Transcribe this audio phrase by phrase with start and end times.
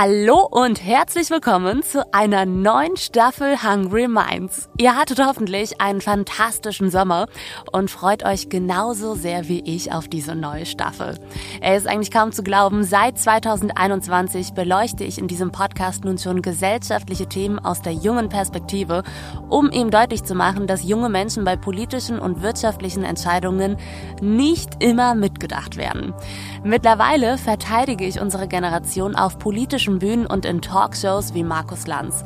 [0.00, 4.68] Hallo und herzlich willkommen zu einer neuen Staffel Hungry Minds.
[4.78, 7.26] Ihr hattet hoffentlich einen fantastischen Sommer
[7.72, 11.18] und freut euch genauso sehr wie ich auf diese neue Staffel.
[11.60, 16.42] Er ist eigentlich kaum zu glauben, seit 2021 beleuchte ich in diesem Podcast nun schon
[16.42, 19.02] gesellschaftliche Themen aus der jungen Perspektive,
[19.48, 23.76] um ihm deutlich zu machen, dass junge Menschen bei politischen und wirtschaftlichen Entscheidungen
[24.20, 26.14] nicht immer mitgedacht werden.
[26.68, 32.24] Mittlerweile verteidige ich unsere Generation auf politischen Bühnen und in Talkshows wie Markus Lanz.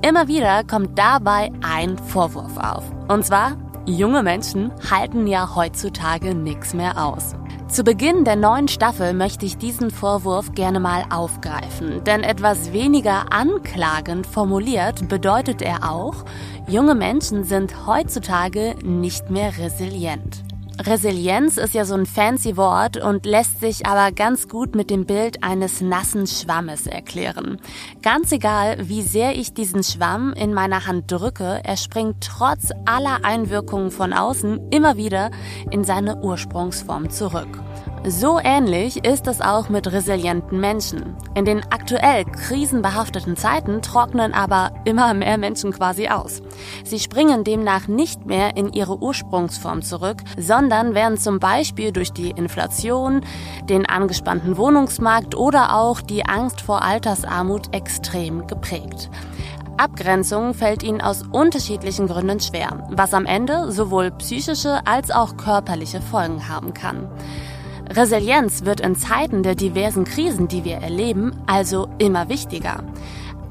[0.00, 2.84] Immer wieder kommt dabei ein Vorwurf auf.
[3.08, 7.34] Und zwar, junge Menschen halten ja heutzutage nichts mehr aus.
[7.66, 13.32] Zu Beginn der neuen Staffel möchte ich diesen Vorwurf gerne mal aufgreifen, denn etwas weniger
[13.32, 16.24] anklagend formuliert bedeutet er auch,
[16.68, 20.44] junge Menschen sind heutzutage nicht mehr resilient.
[20.80, 25.06] Resilienz ist ja so ein fancy Wort und lässt sich aber ganz gut mit dem
[25.06, 27.60] Bild eines nassen Schwammes erklären.
[28.02, 33.24] Ganz egal, wie sehr ich diesen Schwamm in meiner Hand drücke, er springt trotz aller
[33.24, 35.30] Einwirkungen von außen immer wieder
[35.70, 37.60] in seine Ursprungsform zurück.
[38.06, 41.16] So ähnlich ist es auch mit resilienten Menschen.
[41.34, 46.42] In den aktuell krisenbehafteten Zeiten trocknen aber immer mehr Menschen quasi aus.
[46.84, 52.28] Sie springen demnach nicht mehr in ihre Ursprungsform zurück, sondern werden zum Beispiel durch die
[52.28, 53.22] Inflation,
[53.70, 59.08] den angespannten Wohnungsmarkt oder auch die Angst vor Altersarmut extrem geprägt.
[59.78, 66.02] Abgrenzung fällt ihnen aus unterschiedlichen Gründen schwer, was am Ende sowohl psychische als auch körperliche
[66.02, 67.08] Folgen haben kann.
[67.90, 72.82] Resilienz wird in Zeiten der diversen Krisen, die wir erleben, also immer wichtiger.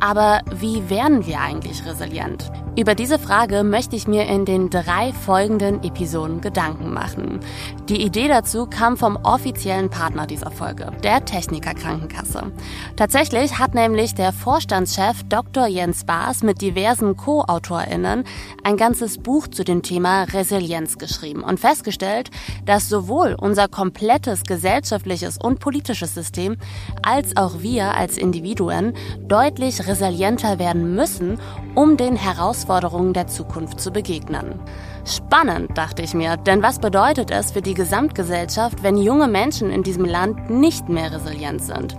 [0.03, 2.51] Aber wie werden wir eigentlich resilient?
[2.75, 7.39] Über diese Frage möchte ich mir in den drei folgenden Episoden Gedanken machen.
[7.87, 12.51] Die Idee dazu kam vom offiziellen Partner dieser Folge, der Techniker Krankenkasse.
[12.95, 15.67] Tatsächlich hat nämlich der Vorstandschef Dr.
[15.67, 18.23] Jens Baas mit diversen Co-AutorInnen
[18.63, 22.31] ein ganzes Buch zu dem Thema Resilienz geschrieben und festgestellt,
[22.65, 26.57] dass sowohl unser komplettes gesellschaftliches und politisches System
[27.03, 28.93] als auch wir als Individuen
[29.27, 31.39] deutlich resilienter werden müssen,
[31.75, 34.59] um den Herausforderungen der Zukunft zu begegnen.
[35.05, 39.83] Spannend, dachte ich mir, denn was bedeutet es für die Gesamtgesellschaft, wenn junge Menschen in
[39.83, 41.95] diesem Land nicht mehr resilient sind?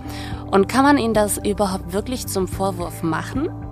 [0.51, 3.64] Und kann man ihnen das überhaupt wirklich zum Vorwurf machen?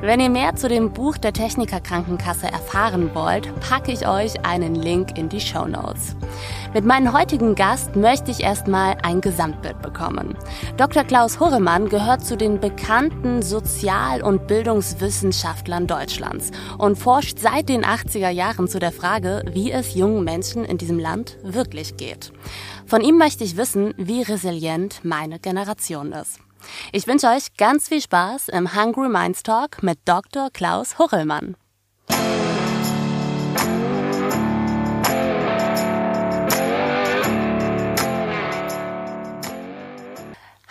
[0.00, 4.74] Wenn ihr mehr zu dem Buch der Techniker Krankenkasse erfahren wollt, packe ich euch einen
[4.74, 6.16] Link in die Show Notes.
[6.74, 10.36] Mit meinem heutigen Gast möchte ich erstmal ein Gesamtbild bekommen.
[10.76, 11.04] Dr.
[11.04, 18.30] Klaus Hurremann gehört zu den bekannten Sozial- und Bildungswissenschaftlern Deutschlands und forscht seit den 80er
[18.30, 22.32] Jahren zu der Frage, wie es jungen Menschen in diesem Land wirklich geht.
[22.86, 26.40] Von ihm möchte ich wissen, wie resilient meine Generation ist.
[26.92, 30.50] Ich wünsche euch ganz viel Spaß im Hungry Minds Talk mit Dr.
[30.50, 31.56] Klaus Hurrellmann.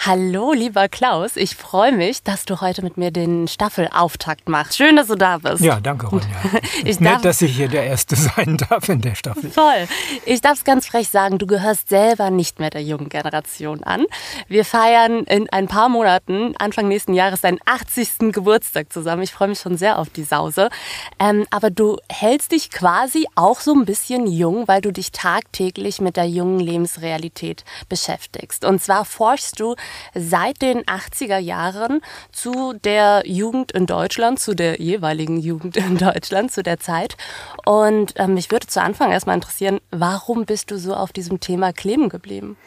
[0.07, 1.35] Hallo, lieber Klaus.
[1.35, 4.77] Ich freue mich, dass du heute mit mir den Staffelauftakt machst.
[4.77, 5.61] Schön, dass du da bist.
[5.63, 6.27] Ja, danke, Ronja.
[6.85, 9.49] ich Nett, darf, dass ich hier der Erste sein darf in der Staffel.
[9.49, 9.88] Toll.
[10.27, 14.05] Ich darf es ganz frech sagen, du gehörst selber nicht mehr der jungen Generation an.
[14.47, 18.31] Wir feiern in ein paar Monaten, Anfang nächsten Jahres, deinen 80.
[18.31, 19.23] Geburtstag zusammen.
[19.23, 20.69] Ich freue mich schon sehr auf die Sause.
[21.17, 25.99] Ähm, aber du hältst dich quasi auch so ein bisschen jung, weil du dich tagtäglich
[25.99, 28.66] mit der jungen Lebensrealität beschäftigst.
[28.66, 29.73] Und zwar forschst du
[30.13, 32.01] seit den 80er Jahren
[32.31, 37.17] zu der Jugend in Deutschland, zu der jeweiligen Jugend in Deutschland zu der Zeit.
[37.66, 41.73] Und ähm, mich würde zu Anfang erstmal interessieren, warum bist du so auf diesem Thema
[41.73, 42.58] kleben geblieben?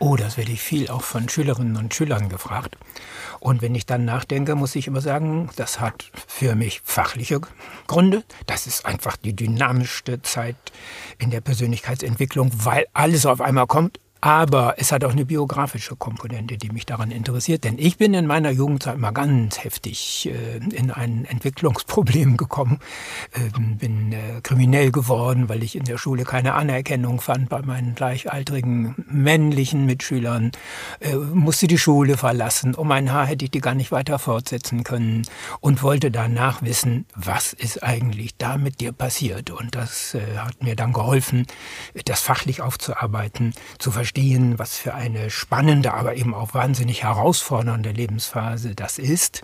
[0.00, 2.76] Oh, das werde ich viel auch von Schülerinnen und Schülern gefragt.
[3.40, 7.40] Und wenn ich dann nachdenke, muss ich immer sagen, das hat für mich fachliche
[7.86, 8.22] Gründe.
[8.46, 10.56] Das ist einfach die dynamischste Zeit
[11.18, 16.56] in der Persönlichkeitsentwicklung, weil alles auf einmal kommt Aber es hat auch eine biografische Komponente,
[16.56, 17.62] die mich daran interessiert.
[17.62, 22.80] Denn ich bin in meiner Jugendzeit mal ganz heftig äh, in ein Entwicklungsproblem gekommen.
[23.34, 27.94] Ähm, bin äh, kriminell geworden, weil ich in der Schule keine Anerkennung fand bei meinen
[27.94, 30.50] gleichaltrigen männlichen Mitschülern.
[30.98, 32.74] Äh, musste die Schule verlassen.
[32.74, 35.22] Um ein Haar hätte ich die gar nicht weiter fortsetzen können.
[35.60, 39.50] Und wollte danach wissen, was ist eigentlich da mit dir passiert.
[39.50, 41.46] Und das hat mir dann geholfen,
[42.04, 47.90] das fachlich aufzuarbeiten, zu verstehen, verstehen, was für eine spannende, aber eben auch wahnsinnig herausfordernde
[47.90, 49.42] Lebensphase das ist,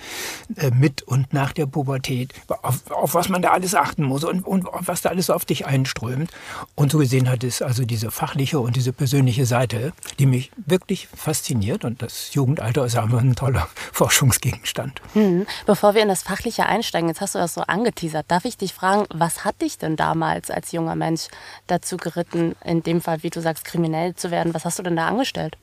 [0.57, 2.33] äh, mit und nach der Pubertät,
[2.63, 5.67] auf, auf was man da alles achten muss und, und was da alles auf dich
[5.67, 6.31] einströmt.
[6.77, 11.09] Und so gesehen hat es also diese fachliche und diese persönliche Seite, die mich wirklich
[11.15, 11.85] fasziniert.
[11.85, 15.03] Und das Jugendalter ist aber ein toller Forschungsgegenstand.
[15.13, 15.47] Hm.
[15.67, 18.73] Bevor wir in das Fachliche einsteigen, jetzt hast du das so angeteasert, darf ich dich
[18.73, 21.29] fragen, was hat dich denn damals als junger Mensch
[21.67, 24.54] dazu geritten, in dem Fall, wie du sagst, kriminell zu werden?
[24.55, 25.57] Was hast du denn da angestellt?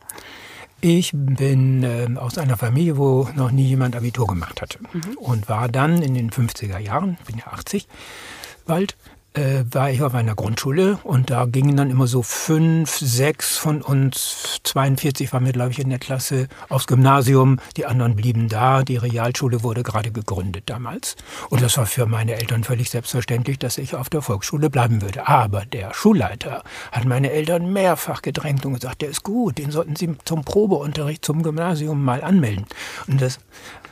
[0.81, 4.79] Ich bin äh, aus einer Familie, wo noch nie jemand Abitur gemacht hatte.
[4.91, 5.17] Mhm.
[5.17, 7.88] Und war dann in den 50er Jahren, bin ja 80
[8.65, 8.95] bald,
[9.33, 13.81] äh, war ich auf einer Grundschule und da gingen dann immer so fünf, sechs von
[13.81, 17.60] uns, 42 waren wir, glaube ich, in der Klasse, aufs Gymnasium.
[17.78, 18.83] Die anderen blieben da.
[18.83, 21.16] Die Realschule wurde gerade gegründet damals.
[21.50, 25.28] Und das war für meine Eltern völlig selbstverständlich, dass ich auf der Volksschule bleiben würde.
[25.28, 29.95] Aber der Schulleiter hat meine Eltern mehrfach gedrängt und gesagt, der ist gut, den sollten
[29.95, 32.66] sie zum Probeunterricht zum Gymnasium mal anmelden.
[33.07, 33.39] Und das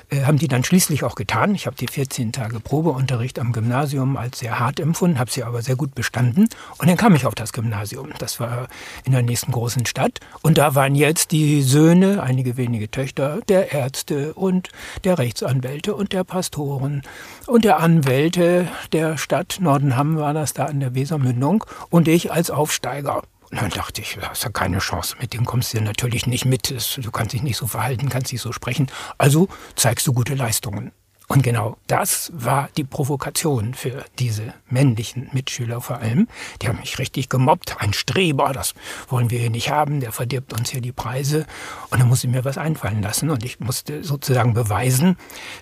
[0.10, 1.56] äh, haben die dann schließlich auch getan.
[1.56, 5.62] Ich habe die 14 Tage Probeunterricht am Gymnasium als sehr hart empfunden, habe sie aber
[5.62, 6.48] sehr gut bestanden.
[6.78, 8.10] Und dann kam ich auf das Gymnasium.
[8.18, 8.68] Das war
[9.06, 10.20] in der nächsten großen Stadt.
[10.42, 14.70] Und da waren jetzt die Söhne, einige wenige Töchter, der Ärzte und
[15.04, 17.02] der Rechtsanwälte und der Pastoren
[17.48, 22.52] und der Anwälte der Stadt Nordenham war das da an der Wesermündung und ich als
[22.52, 23.24] Aufsteiger.
[23.52, 26.46] Und dann dachte ich, du hast ja keine Chance, mit dem kommst du natürlich nicht
[26.46, 26.70] mit.
[26.98, 28.92] Du kannst dich nicht so verhalten, kannst nicht so sprechen.
[29.18, 30.92] Also zeigst du gute Leistungen.
[31.32, 36.28] Und genau das war die Provokation für diese männlichen Mitschüler vor allem.
[36.60, 37.76] Die haben mich richtig gemobbt.
[37.80, 38.74] Ein Streber, das
[39.10, 41.46] wollen wir hier nicht haben, der verdirbt uns hier die Preise.
[41.92, 45.18] Und dann musste ich mir was einfallen lassen und ich musste sozusagen beweisen,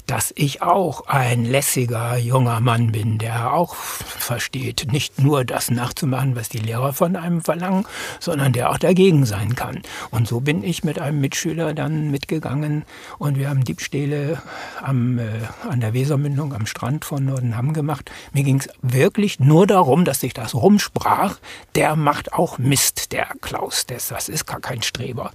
[0.05, 6.37] dass ich auch ein lässiger junger Mann bin, der auch versteht, nicht nur das nachzumachen,
[6.37, 7.85] was die Lehrer von einem verlangen,
[8.21, 9.81] sondern der auch dagegen sein kann.
[10.11, 12.85] Und so bin ich mit einem Mitschüler dann mitgegangen
[13.17, 14.41] und wir haben Diebstähle
[14.81, 15.25] am äh,
[15.63, 18.11] an der Wesermündung am Strand von Nordenham gemacht.
[18.33, 21.37] Mir ging es wirklich nur darum, dass sich das rumsprach,
[21.75, 25.31] der macht auch Mist, der Klaus, das, ist gar kein Streber.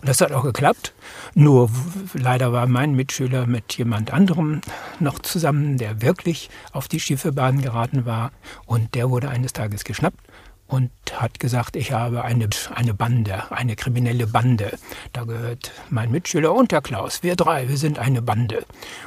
[0.00, 0.94] Und das hat auch geklappt.
[1.34, 1.70] Nur
[2.12, 4.60] leider war mein Mitschüler mit jemand anderem
[5.00, 8.32] noch zusammen, der wirklich auf die schiefe Bahn geraten war.
[8.66, 10.20] Und der wurde eines Tages geschnappt
[10.66, 14.78] und hat gesagt, ich habe eine, eine Bande, eine kriminelle Bande.
[15.12, 17.22] Da gehört mein Mitschüler und der Klaus.
[17.22, 18.64] Wir drei, wir sind eine Bande.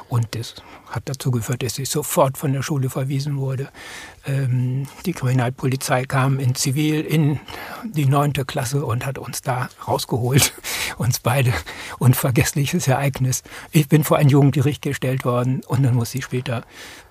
[0.08, 0.56] Und das
[0.90, 3.70] hat dazu geführt, dass ich sofort von der Schule verwiesen wurde.
[4.28, 7.40] Ähm, die Kriminalpolizei kam in Zivil in
[7.84, 10.54] die neunte Klasse und hat uns da rausgeholt.
[10.98, 11.54] Uns beide.
[12.00, 13.44] Unvergessliches Ereignis.
[13.72, 16.64] Ich bin vor ein Jugendgericht gestellt worden und dann muss ich später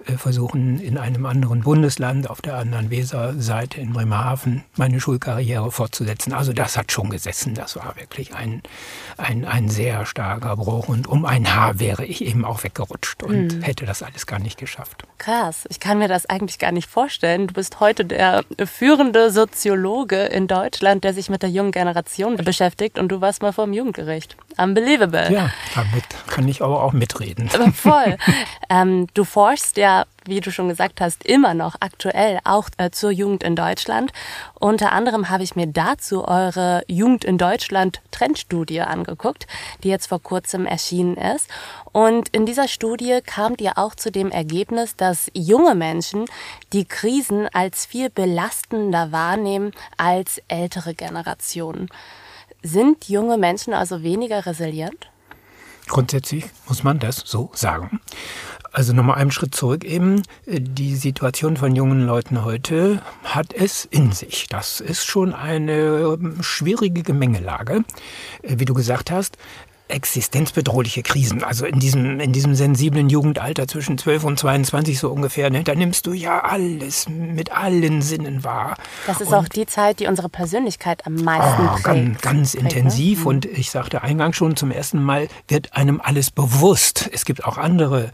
[0.06, 6.32] äh, versuchen, in einem anderen Bundesland, auf der anderen Weserseite in Bremerhaven, meine Schulkarriere fortzusetzen.
[6.32, 7.54] Also das hat schon gesessen.
[7.54, 8.62] Das war wirklich ein,
[9.18, 10.88] ein, ein sehr starker Bruch.
[10.88, 13.62] Und um ein Haar wäre ich eben auch weggerutscht und mhm.
[13.62, 15.04] hätte das alles gar nicht geschafft.
[15.18, 15.64] Krass.
[15.70, 17.05] Ich kann mir das eigentlich gar nicht vorstellen.
[17.08, 22.98] Du bist heute der führende Soziologe in Deutschland, der sich mit der jungen Generation beschäftigt
[22.98, 24.36] und du warst mal vor dem Jugendgericht.
[24.58, 25.32] Unbelievable.
[25.32, 27.48] Ja, damit kann ich aber auch mitreden.
[27.48, 28.16] Voll.
[28.70, 33.10] ähm, du forschst ja wie du schon gesagt hast, immer noch aktuell auch äh, zur
[33.10, 34.12] Jugend in Deutschland.
[34.58, 39.46] Unter anderem habe ich mir dazu eure Jugend in Deutschland Trendstudie angeguckt,
[39.82, 41.48] die jetzt vor kurzem erschienen ist.
[41.92, 46.26] Und in dieser Studie kamt ihr auch zu dem Ergebnis, dass junge Menschen
[46.72, 51.88] die Krisen als viel belastender wahrnehmen als ältere Generationen.
[52.62, 55.10] Sind junge Menschen also weniger resilient?
[55.88, 58.00] Grundsätzlich muss man das so sagen.
[58.72, 60.22] Also nochmal einen Schritt zurück eben.
[60.46, 64.48] Die Situation von jungen Leuten heute hat es in sich.
[64.48, 67.84] Das ist schon eine schwierige Gemengelage.
[68.42, 69.38] Wie du gesagt hast,
[69.88, 71.44] existenzbedrohliche Krisen.
[71.44, 75.74] Also in diesem, in diesem sensiblen Jugendalter zwischen 12 und 22 so ungefähr, ne, da
[75.74, 78.76] nimmst du ja alles mit allen Sinnen wahr.
[79.06, 81.84] Das ist und, auch die Zeit, die unsere Persönlichkeit am meisten oh, prägt.
[81.84, 82.70] Ganz, ganz prägt, ne?
[82.70, 83.28] intensiv ne?
[83.28, 87.08] und ich sagte eingangs schon, zum ersten Mal wird einem alles bewusst.
[87.12, 88.10] Es gibt auch andere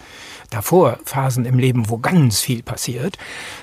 [0.53, 3.17] davor Phasen im Leben, wo ganz viel passiert,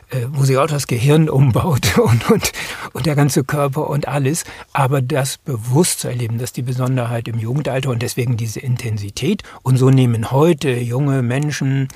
[0.10, 2.52] äh, wo sich auch das Gehirn umbaut und, und,
[2.94, 4.44] und der ganze Körper und alles.
[4.74, 9.44] Aber das bewusst zu erleben, dass die Besonderheit im Jugendalter und deswegen diese Intensität.
[9.64, 11.88] Und so nehmen heute junge Menschen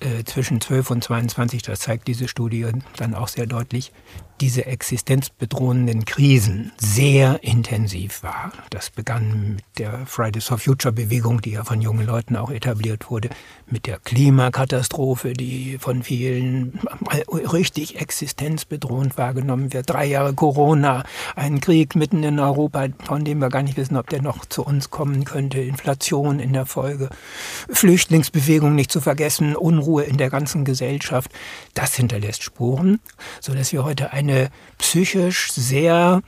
[0.00, 2.66] äh, zwischen 12 und 22, das zeigt diese Studie
[2.96, 3.92] dann auch sehr deutlich,
[4.40, 8.52] diese existenzbedrohenden Krisen sehr intensiv war.
[8.70, 13.10] Das begann mit der Fridays for Future Bewegung, die ja von jungen Leuten auch etabliert
[13.10, 13.28] wurde,
[13.66, 16.80] mit der Klimakatastrophe, die von vielen
[17.30, 19.90] richtig existenzbedrohend wahrgenommen wird.
[19.90, 21.04] Drei Jahre Corona,
[21.36, 24.64] ein Krieg mitten in Europa, von dem wir gar nicht wissen, ob der noch zu
[24.64, 25.60] uns kommen könnte.
[25.60, 27.10] Inflation in der Folge,
[27.68, 31.30] Flüchtlingsbewegung nicht zu vergessen, Unruhe in der ganzen Gesellschaft.
[31.74, 33.00] Das hinterlässt Spuren,
[33.40, 36.22] so dass wir heute eine eine psychisch sehr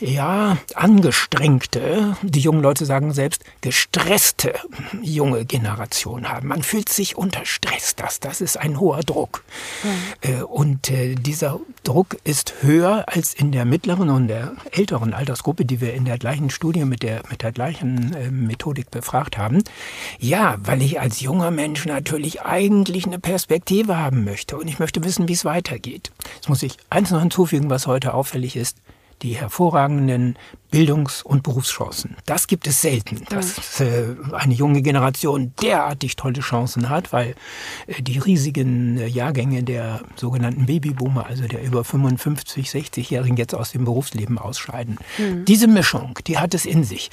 [0.00, 4.54] ja, angestrengte, die jungen Leute sagen selbst, gestresste
[5.02, 6.48] junge Generation haben.
[6.48, 9.44] Man fühlt sich unter Stress, das, das ist ein hoher Druck.
[9.82, 10.44] Mhm.
[10.44, 15.80] Und äh, dieser Druck ist höher als in der mittleren und der älteren Altersgruppe, die
[15.80, 19.62] wir in der gleichen Studie mit der, mit der gleichen äh, Methodik befragt haben.
[20.18, 25.04] Ja, weil ich als junger Mensch natürlich eigentlich eine Perspektive haben möchte und ich möchte
[25.04, 26.10] wissen, wie es weitergeht.
[26.36, 28.78] Jetzt muss ich eins noch hinzufügen, was heute auffällig ist
[29.22, 30.36] die hervorragenden
[30.70, 32.16] Bildungs- und Berufschancen.
[32.26, 37.34] Das gibt es selten, dass äh, eine junge Generation derartig tolle Chancen hat, weil
[37.86, 43.72] äh, die riesigen äh, Jahrgänge der sogenannten Babyboomer, also der über 55, 60-Jährigen jetzt aus
[43.72, 44.96] dem Berufsleben ausscheiden.
[45.18, 45.44] Mhm.
[45.44, 47.10] Diese Mischung, die hat es in sich.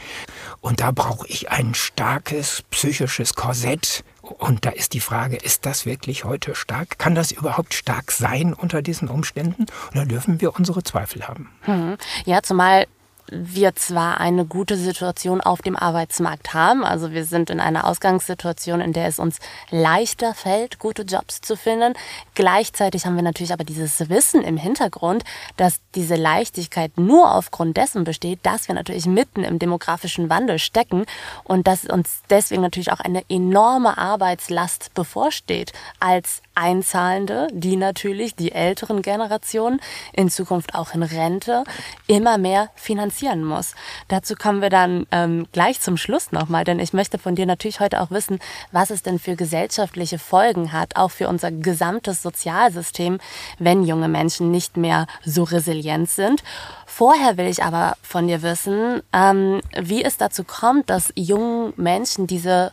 [0.62, 5.86] Und da brauche ich ein starkes psychisches Korsett, und da ist die Frage, ist das
[5.86, 7.00] wirklich heute stark?
[7.00, 9.68] Kann das überhaupt stark sein unter diesen Umständen?
[9.92, 11.50] Oder dürfen wir unsere Zweifel haben?
[11.62, 11.98] Hm.
[12.26, 12.88] Ja, zumal
[13.32, 18.82] wir zwar eine gute Situation auf dem Arbeitsmarkt haben, also wir sind in einer Ausgangssituation,
[18.82, 21.94] in der es uns leichter fällt, gute Jobs zu finden.
[22.36, 25.24] Gleichzeitig haben wir natürlich aber dieses Wissen im Hintergrund,
[25.58, 31.06] dass diese Leichtigkeit nur aufgrund dessen besteht, dass wir natürlich mitten im demografischen Wandel stecken
[31.44, 38.52] und dass uns deswegen natürlich auch eine enorme Arbeitslast bevorsteht als Einzahlende, die natürlich die
[38.52, 39.80] älteren Generationen
[40.12, 41.64] in Zukunft auch in Rente
[42.08, 43.76] immer mehr finanzieren muss.
[44.08, 47.80] Dazu kommen wir dann ähm, gleich zum Schluss nochmal, denn ich möchte von dir natürlich
[47.80, 48.40] heute auch wissen,
[48.72, 53.20] was es denn für gesellschaftliche Folgen hat, auch für unser gesamtes Sozialsystem,
[53.60, 56.44] wenn junge Menschen nicht mehr so resilient sind.
[56.86, 62.26] Vorher will ich aber von dir wissen, ähm, wie es dazu kommt, dass jungen Menschen
[62.26, 62.72] diese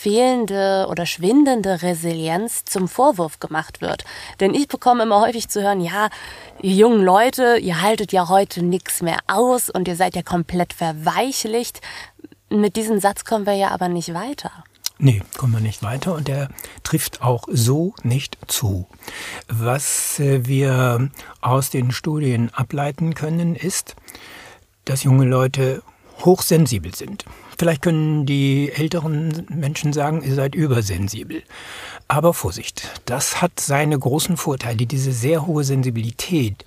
[0.00, 4.04] fehlende oder schwindende Resilienz zum Vorwurf gemacht wird.
[4.38, 6.08] Denn ich bekomme immer häufig zu hören, ja,
[6.62, 10.72] ihr jungen Leute, ihr haltet ja heute nichts mehr aus und ihr seid ja komplett
[10.72, 11.80] verweichlicht.
[12.48, 14.52] Mit diesem Satz kommen wir ja aber nicht weiter.
[15.00, 16.48] Nee, kommen wir nicht weiter und der
[16.84, 18.86] trifft auch so nicht zu.
[19.48, 23.96] Was äh, wir aus den Studien ableiten können, ist,
[24.84, 25.82] dass junge Leute
[26.24, 27.24] hochsensibel sind.
[27.58, 31.42] Vielleicht können die älteren Menschen sagen, ihr seid übersensibel.
[32.06, 34.86] Aber Vorsicht, das hat seine großen Vorteile.
[34.86, 36.64] Diese sehr hohe Sensibilität,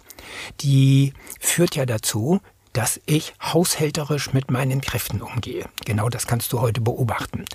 [0.59, 2.41] die führt ja dazu,
[2.73, 5.65] dass ich haushälterisch mit meinen Kräften umgehe.
[5.85, 7.45] Genau das kannst du heute beobachten.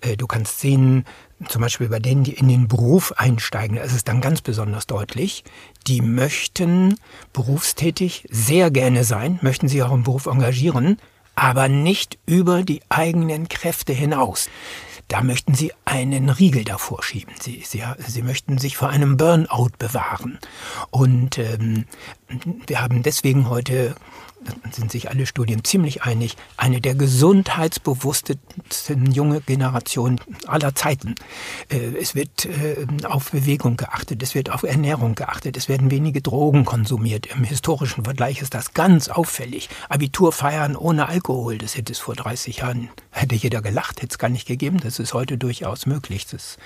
[0.00, 1.04] Äh, du kannst sehen,
[1.48, 4.86] zum Beispiel bei denen, die in den Beruf einsteigen, da ist es dann ganz besonders
[4.86, 5.44] deutlich,
[5.86, 6.96] die möchten
[7.32, 10.98] berufstätig sehr gerne sein, möchten sich auch im Beruf engagieren,
[11.34, 14.48] aber nicht über die eigenen Kräfte hinaus.
[15.08, 17.34] Da möchten Sie einen Riegel davor schieben.
[17.40, 20.38] Sie, Sie, Sie möchten sich vor einem Burnout bewahren.
[20.90, 21.84] Und ähm,
[22.66, 23.94] wir haben deswegen heute
[24.70, 31.14] sind sich alle Studien ziemlich einig, eine der gesundheitsbewusstesten junge Generationen aller Zeiten.
[31.68, 36.22] Äh, es wird äh, auf Bewegung geachtet, es wird auf Ernährung geachtet, es werden wenige
[36.22, 37.26] Drogen konsumiert.
[37.26, 39.68] Im historischen Vergleich ist das ganz auffällig.
[39.88, 44.18] Abitur feiern ohne Alkohol, das hätte es vor 30 Jahren, hätte jeder gelacht, hätte es
[44.18, 44.78] gar nicht gegeben.
[44.80, 46.26] Das ist heute durchaus möglich.
[46.26, 46.58] Das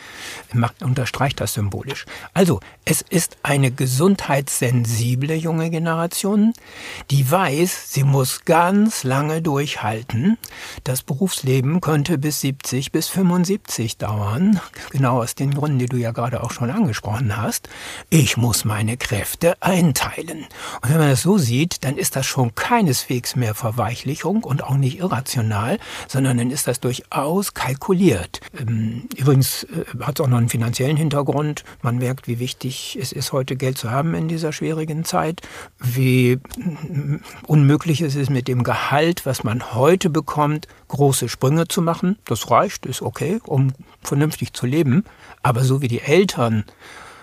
[0.52, 2.04] macht, unterstreicht das symbolisch.
[2.34, 6.52] Also, es ist eine gesundheitssensible junge Generation,
[7.10, 10.38] die weiß, weiß, sie muss ganz lange durchhalten.
[10.84, 16.12] Das Berufsleben könnte bis 70 bis 75 dauern, genau aus den Gründen, die du ja
[16.12, 17.68] gerade auch schon angesprochen hast.
[18.08, 20.46] Ich muss meine Kräfte einteilen.
[20.82, 24.76] Und wenn man das so sieht, dann ist das schon keineswegs mehr Verweichlichung und auch
[24.76, 28.40] nicht irrational, sondern dann ist das durchaus kalkuliert.
[28.58, 31.64] Ähm, übrigens äh, hat es auch noch einen finanziellen Hintergrund.
[31.82, 35.42] Man merkt, wie wichtig es ist, heute Geld zu haben in dieser schwierigen Zeit,
[35.80, 36.38] wie
[37.56, 42.18] unmöglich ist es mit dem Gehalt, was man heute bekommt, große Sprünge zu machen.
[42.26, 43.72] Das reicht, ist okay, um
[44.02, 45.04] vernünftig zu leben.
[45.42, 46.64] Aber so wie die Eltern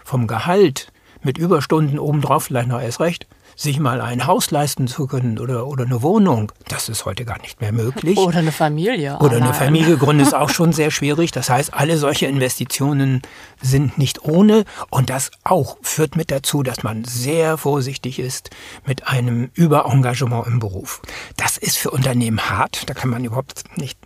[0.04, 5.08] vom Gehalt mit Überstunden obendrauf vielleicht noch erst recht sich mal ein Haus leisten zu
[5.08, 8.18] können oder, oder eine Wohnung, das ist heute gar nicht mehr möglich.
[8.18, 9.18] Oder eine Familie.
[9.20, 11.32] Oder eine Familie gründen ist auch schon sehr schwierig.
[11.32, 13.22] Das heißt, alle solche Investitionen
[13.62, 14.66] sind nicht ohne.
[14.90, 18.50] Und das auch führt mit dazu, dass man sehr vorsichtig ist
[18.86, 21.02] mit einem Überengagement im Beruf.
[21.38, 22.90] Das ist für Unternehmen hart.
[22.90, 23.98] Da kann man überhaupt nicht.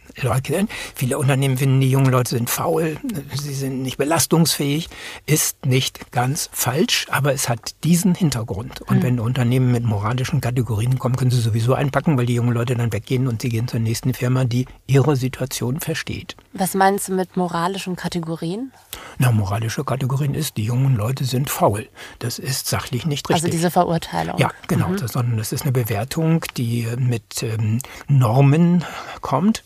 [0.95, 2.97] Viele Unternehmen finden, die jungen Leute sind faul,
[3.33, 4.89] sie sind nicht belastungsfähig.
[5.25, 8.81] Ist nicht ganz falsch, aber es hat diesen Hintergrund.
[8.81, 9.03] Und mhm.
[9.03, 12.91] wenn Unternehmen mit moralischen Kategorien kommen, können sie sowieso einpacken, weil die jungen Leute dann
[12.91, 16.35] weggehen und sie gehen zur nächsten Firma, die ihre Situation versteht.
[16.53, 18.71] Was meinst du mit moralischen Kategorien?
[19.19, 21.87] Na, moralische Kategorien ist, die jungen Leute sind faul.
[22.19, 23.43] Das ist sachlich nicht richtig.
[23.43, 24.37] Also diese Verurteilung.
[24.37, 24.89] Ja, genau.
[24.89, 24.97] Mhm.
[24.97, 28.83] Das, sondern das ist eine Bewertung, die mit ähm, Normen
[29.21, 29.63] kommt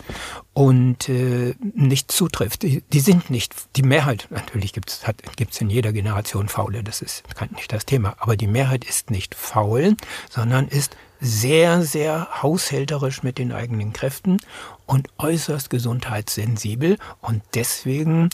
[0.53, 2.63] und äh, nicht zutrifft.
[2.63, 7.23] Die, die, sind nicht, die Mehrheit, natürlich gibt es in jeder Generation Faule, das ist
[7.55, 9.95] nicht das Thema, aber die Mehrheit ist nicht faul,
[10.29, 14.37] sondern ist sehr, sehr haushälterisch mit den eigenen Kräften
[14.85, 18.29] und äußerst gesundheitssensibel und deswegen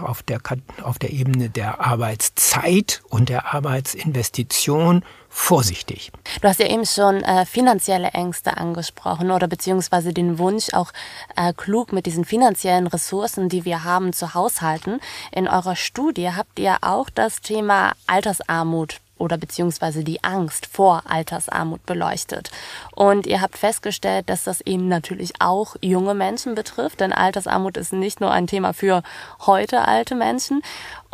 [0.00, 0.40] auf der,
[0.82, 5.04] auf der Ebene der Arbeitszeit und der Arbeitsinvestition
[5.34, 6.12] vorsichtig.
[6.40, 10.92] Du hast ja eben schon äh, finanzielle Ängste angesprochen oder beziehungsweise den Wunsch, auch
[11.34, 15.00] äh, klug mit diesen finanziellen Ressourcen, die wir haben, zu haushalten.
[15.32, 21.84] In eurer Studie habt ihr auch das Thema Altersarmut oder beziehungsweise die Angst vor Altersarmut
[21.86, 22.50] beleuchtet.
[22.94, 27.92] Und ihr habt festgestellt, dass das eben natürlich auch junge Menschen betrifft, denn Altersarmut ist
[27.92, 29.02] nicht nur ein Thema für
[29.46, 30.62] heute alte Menschen.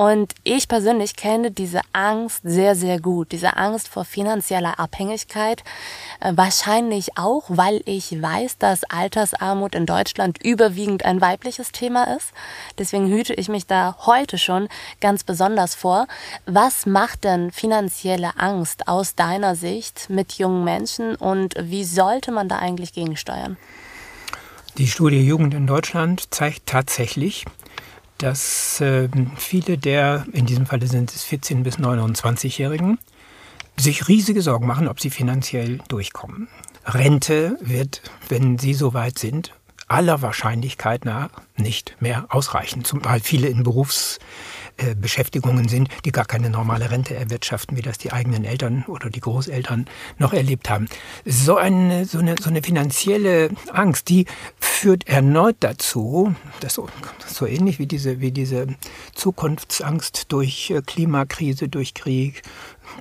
[0.00, 5.62] Und ich persönlich kenne diese Angst sehr, sehr gut, diese Angst vor finanzieller Abhängigkeit.
[6.20, 12.32] Äh, wahrscheinlich auch, weil ich weiß, dass Altersarmut in Deutschland überwiegend ein weibliches Thema ist.
[12.78, 14.68] Deswegen hüte ich mich da heute schon
[15.02, 16.06] ganz besonders vor.
[16.46, 22.48] Was macht denn finanzielle Angst aus deiner Sicht mit jungen Menschen und wie sollte man
[22.48, 23.58] da eigentlich gegensteuern?
[24.78, 27.44] Die Studie Jugend in Deutschland zeigt tatsächlich,
[28.22, 32.98] dass äh, viele der, in diesem Falle sind es 14- bis 29-Jährigen,
[33.78, 36.48] sich riesige Sorgen machen, ob sie finanziell durchkommen.
[36.84, 39.54] Rente wird, wenn sie so weit sind,
[39.88, 44.18] aller Wahrscheinlichkeit nach nicht mehr ausreichen, zumal viele in Berufs
[44.80, 49.10] äh, Beschäftigungen sind, die gar keine normale Rente erwirtschaften, wie das die eigenen Eltern oder
[49.10, 49.86] die Großeltern
[50.18, 50.88] noch erlebt haben.
[51.24, 54.26] So eine, so eine, so eine finanzielle Angst, die
[54.58, 56.88] führt erneut dazu, das so,
[57.26, 58.68] so ähnlich wie diese, wie diese
[59.14, 62.42] Zukunftsangst durch äh, Klimakrise, durch Krieg,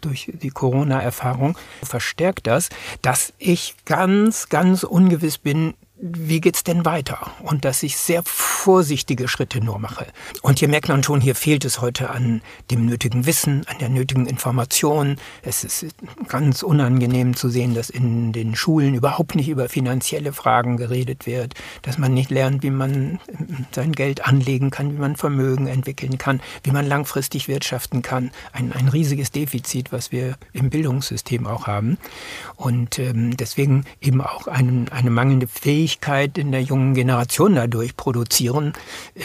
[0.01, 2.69] durch die Corona-Erfahrung, verstärkt das,
[3.01, 7.31] dass ich ganz, ganz ungewiss bin, wie geht's denn weiter?
[7.43, 10.07] Und dass ich sehr vorsichtige Schritte nur mache.
[10.41, 13.89] Und hier merkt man schon, hier fehlt es heute an dem nötigen Wissen, an der
[13.89, 15.17] nötigen Information.
[15.41, 15.87] Es ist
[16.27, 21.53] ganz unangenehm zu sehen, dass in den Schulen überhaupt nicht über finanzielle Fragen geredet wird,
[21.81, 23.19] dass man nicht lernt, wie man
[23.71, 28.31] sein Geld anlegen kann, wie man Vermögen entwickeln kann, wie man langfristig wirtschaften kann.
[28.53, 31.97] Ein, ein riesiges Defizit, was wir im Bildungssystem auch haben.
[32.55, 37.97] Und ähm, deswegen eben auch ein, eine mangelnde Fähigkeit, Fähigkeit in der jungen Generation dadurch
[37.97, 38.73] produzieren,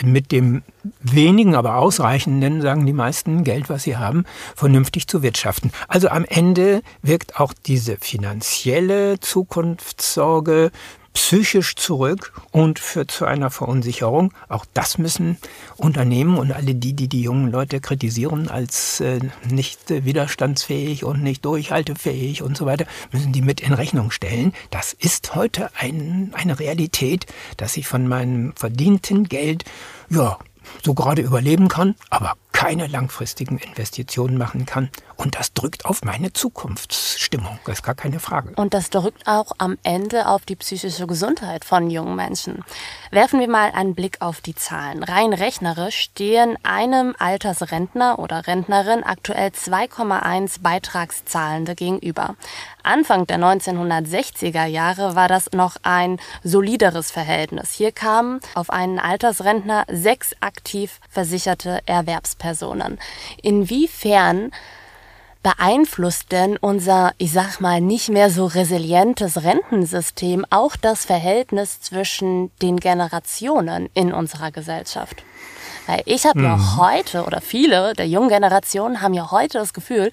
[0.03, 0.63] mit dem
[1.01, 4.25] wenigen, aber ausreichenden, sagen die meisten, Geld, was sie haben,
[4.57, 5.73] vernünftig zu wirtschaften.
[5.89, 10.71] Also am Ende wirkt auch diese finanzielle Zukunftssorge
[11.15, 14.35] psychisch zurück und führt zu einer Verunsicherung.
[14.49, 15.39] Auch das müssen
[15.77, 21.23] Unternehmen und alle die, die die jungen Leute kritisieren als äh, nicht äh, widerstandsfähig und
[21.23, 24.53] nicht durchhaltefähig und so weiter, müssen die mit in Rechnung stellen.
[24.71, 29.65] Das ist heute ein, eine Realität, dass ich von meinem verdienten Geld
[30.11, 30.39] ja
[30.83, 34.89] so gerade überleben kann, aber keine langfristigen Investitionen machen kann.
[35.17, 37.59] Und das drückt auf meine Zukunftsstimmung.
[37.67, 38.53] Das ist gar keine Frage.
[38.57, 42.65] Und das drückt auch am Ende auf die psychische Gesundheit von jungen Menschen.
[43.11, 45.03] Werfen wir mal einen Blick auf die Zahlen.
[45.03, 52.37] Rein rechnerisch stehen einem Altersrentner oder Rentnerin aktuell 2,1 Beitragszahlende gegenüber.
[52.83, 57.73] Anfang der 1960er Jahre war das noch ein solideres Verhältnis.
[57.73, 62.44] Hier kamen auf einen Altersrentner sechs aktiv versicherte Erwerbspersonen.
[63.43, 64.51] Inwiefern
[65.43, 72.51] beeinflusst denn unser, ich sag mal, nicht mehr so resilientes Rentensystem auch das Verhältnis zwischen
[72.61, 75.23] den Generationen in unserer Gesellschaft?
[75.87, 76.45] Weil ich habe mhm.
[76.45, 80.11] ja heute oder viele der jungen Generationen haben ja heute das Gefühl,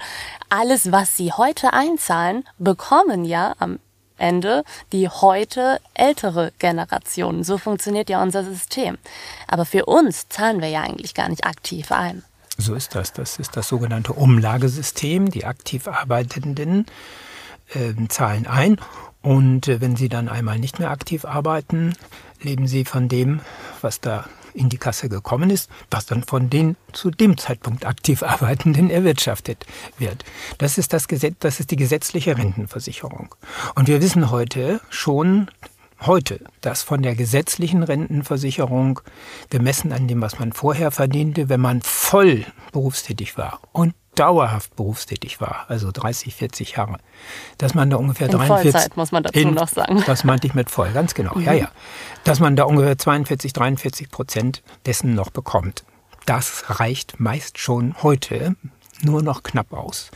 [0.49, 3.79] alles, was sie heute einzahlen, bekommen ja am
[4.21, 7.43] Ende die heute ältere Generation.
[7.43, 8.97] So funktioniert ja unser System.
[9.47, 12.23] Aber für uns zahlen wir ja eigentlich gar nicht aktiv ein.
[12.57, 13.11] So ist das.
[13.13, 15.31] Das ist das sogenannte Umlagesystem.
[15.31, 16.85] Die aktiv Arbeitenden
[17.73, 18.77] äh, zahlen ein
[19.21, 21.93] und äh, wenn sie dann einmal nicht mehr aktiv arbeiten,
[22.41, 23.41] leben sie von dem,
[23.81, 28.23] was da in die Kasse gekommen ist, was dann von den zu dem Zeitpunkt aktiv
[28.31, 29.65] Arbeitenden erwirtschaftet
[29.97, 30.23] wird.
[30.57, 33.35] Das ist das Gesetz, das ist die gesetzliche Rentenversicherung.
[33.75, 35.49] Und wir wissen heute schon,
[36.01, 38.99] heute, dass von der gesetzlichen Rentenversicherung
[39.49, 45.39] gemessen an dem, was man vorher verdiente, wenn man voll berufstätig war und dauerhaft berufstätig
[45.39, 46.97] war, also 30, 40 Jahre,
[47.57, 50.03] dass man da ungefähr in 43 Vollzeit, muss man dazu in, noch sagen.
[50.05, 51.35] Das meinte ich mit voll, ganz genau.
[51.35, 51.43] Mhm.
[51.43, 51.71] Ja, ja.
[52.23, 55.83] Dass man da ungefähr 42, 43 Prozent dessen noch bekommt.
[56.25, 58.55] Das reicht meist schon heute
[59.01, 60.11] nur noch knapp aus.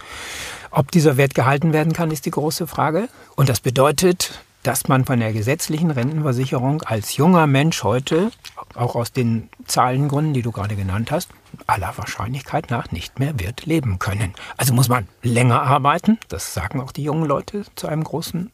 [0.71, 3.07] Ob dieser Wert gehalten werden kann, ist die große Frage.
[3.35, 8.31] Und das bedeutet, dass man von der gesetzlichen Rentenversicherung als junger Mensch heute,
[8.73, 11.29] auch aus den Zahlengründen, die du gerade genannt hast,
[11.67, 14.33] aller Wahrscheinlichkeit nach nicht mehr wird leben können.
[14.57, 18.51] Also muss man länger arbeiten, das sagen auch die jungen Leute zu einem großen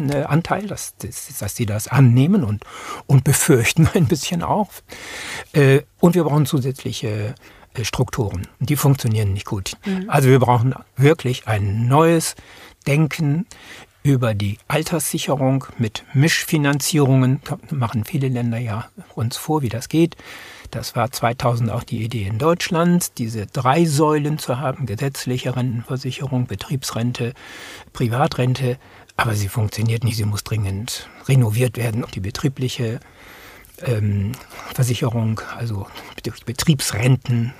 [0.00, 2.64] äh, Anteil, dass, dass sie das annehmen und,
[3.06, 4.70] und befürchten ein bisschen auch.
[5.52, 7.34] Äh, und wir brauchen zusätzliche
[7.74, 8.46] äh, Strukturen.
[8.60, 9.76] Die funktionieren nicht gut.
[9.84, 10.04] Mhm.
[10.08, 12.36] Also wir brauchen wirklich ein neues
[12.86, 13.46] Denken
[14.02, 17.40] über die Alterssicherung mit Mischfinanzierungen.
[17.70, 20.16] Machen viele Länder ja uns vor, wie das geht.
[20.70, 26.46] Das war 2000 auch die Idee in Deutschland, diese drei Säulen zu haben, gesetzliche Rentenversicherung,
[26.46, 27.32] Betriebsrente,
[27.92, 28.78] Privatrente.
[29.16, 32.04] Aber sie funktioniert nicht, sie muss dringend renoviert werden.
[32.14, 33.00] Die betriebliche
[33.82, 34.32] ähm,
[34.74, 35.86] Versicherung, also
[36.44, 37.54] Betriebsrenten,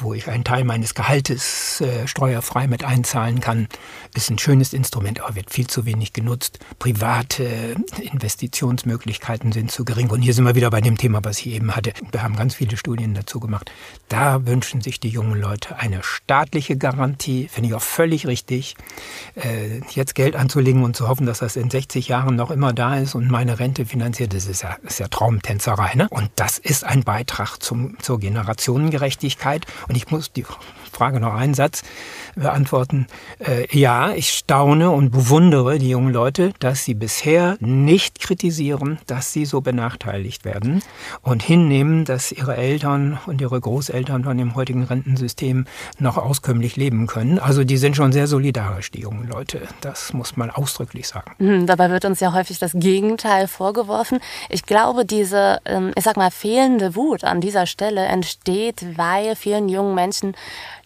[0.00, 3.68] wo ich einen Teil meines Gehaltes äh, steuerfrei mit einzahlen kann,
[4.14, 6.58] ist ein schönes Instrument, aber wird viel zu wenig genutzt.
[6.78, 10.10] Private Investitionsmöglichkeiten sind zu gering.
[10.10, 11.92] Und hier sind wir wieder bei dem Thema, was ich eben hatte.
[12.10, 13.70] Wir haben ganz viele Studien dazu gemacht.
[14.08, 18.76] Da wünschen sich die jungen Leute eine staatliche Garantie, finde ich auch völlig richtig,
[19.34, 22.96] äh, jetzt Geld anzulegen und zu hoffen, dass das in 60 Jahren noch immer da
[22.96, 24.34] ist und meine Rente finanziert.
[24.34, 25.94] Das ist ja, ist ja Traum Tänzerei.
[25.94, 26.08] Ne?
[26.10, 29.66] Und das ist ein Beitrag zum, zur Generationengerechtigkeit.
[29.88, 30.44] Und ich muss die
[30.96, 31.82] Frage noch einen Satz
[32.36, 33.06] beantworten.
[33.38, 39.32] Äh, ja, ich staune und bewundere die jungen Leute, dass sie bisher nicht kritisieren, dass
[39.32, 40.82] sie so benachteiligt werden
[41.22, 45.66] und hinnehmen, dass ihre Eltern und ihre Großeltern von dem heutigen Rentensystem
[45.98, 47.38] noch auskömmlich leben können.
[47.38, 49.62] Also die sind schon sehr solidarisch, die jungen Leute.
[49.82, 51.32] Das muss man ausdrücklich sagen.
[51.38, 54.18] Mhm, dabei wird uns ja häufig das Gegenteil vorgeworfen.
[54.48, 59.68] Ich glaube, diese, ähm, ich sag mal, fehlende Wut an dieser Stelle entsteht, weil vielen
[59.76, 60.36] jungen Menschen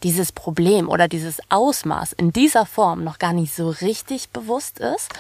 [0.03, 5.11] dieses Problem oder dieses Ausmaß in dieser Form noch gar nicht so richtig bewusst ist.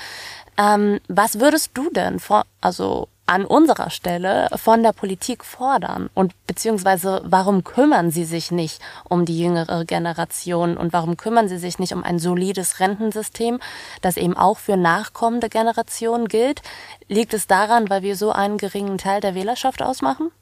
[0.58, 6.10] Ähm, was würdest du denn vor, also an unserer Stelle von der Politik fordern?
[6.14, 11.58] Und beziehungsweise warum kümmern sie sich nicht um die jüngere Generation und warum kümmern sie
[11.58, 13.60] sich nicht um ein solides Rentensystem,
[14.02, 16.62] das eben auch für nachkommende Generationen gilt?
[17.08, 20.32] Liegt es daran, weil wir so einen geringen Teil der Wählerschaft ausmachen?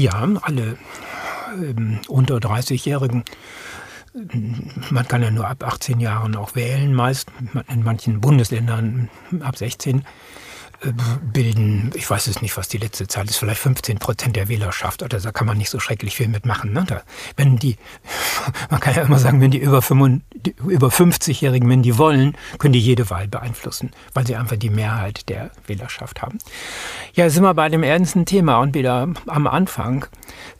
[0.00, 0.78] Ja, alle
[1.62, 3.22] ähm, unter 30-Jährigen
[4.90, 7.30] man kann ja nur ab 18 Jahren auch wählen, meist
[7.68, 9.10] in manchen Bundesländern
[9.40, 10.02] ab 16 äh,
[11.32, 15.02] bilden, ich weiß es nicht, was die letzte Zahl ist, vielleicht 15 Prozent der Wählerschaft.
[15.02, 16.72] Oder da kann man nicht so schrecklich viel mitmachen.
[16.72, 16.84] Ne?
[16.86, 17.02] Da,
[17.36, 17.76] wenn die,
[18.70, 19.80] man kann ja immer sagen, wenn die über,
[20.34, 24.70] die über 50-Jährigen, wenn die wollen, können die jede Wahl beeinflussen, weil sie einfach die
[24.70, 26.38] Mehrheit der Wählerschaft haben.
[27.14, 30.06] Ja, sind wir bei dem ernsten Thema und wieder am Anfang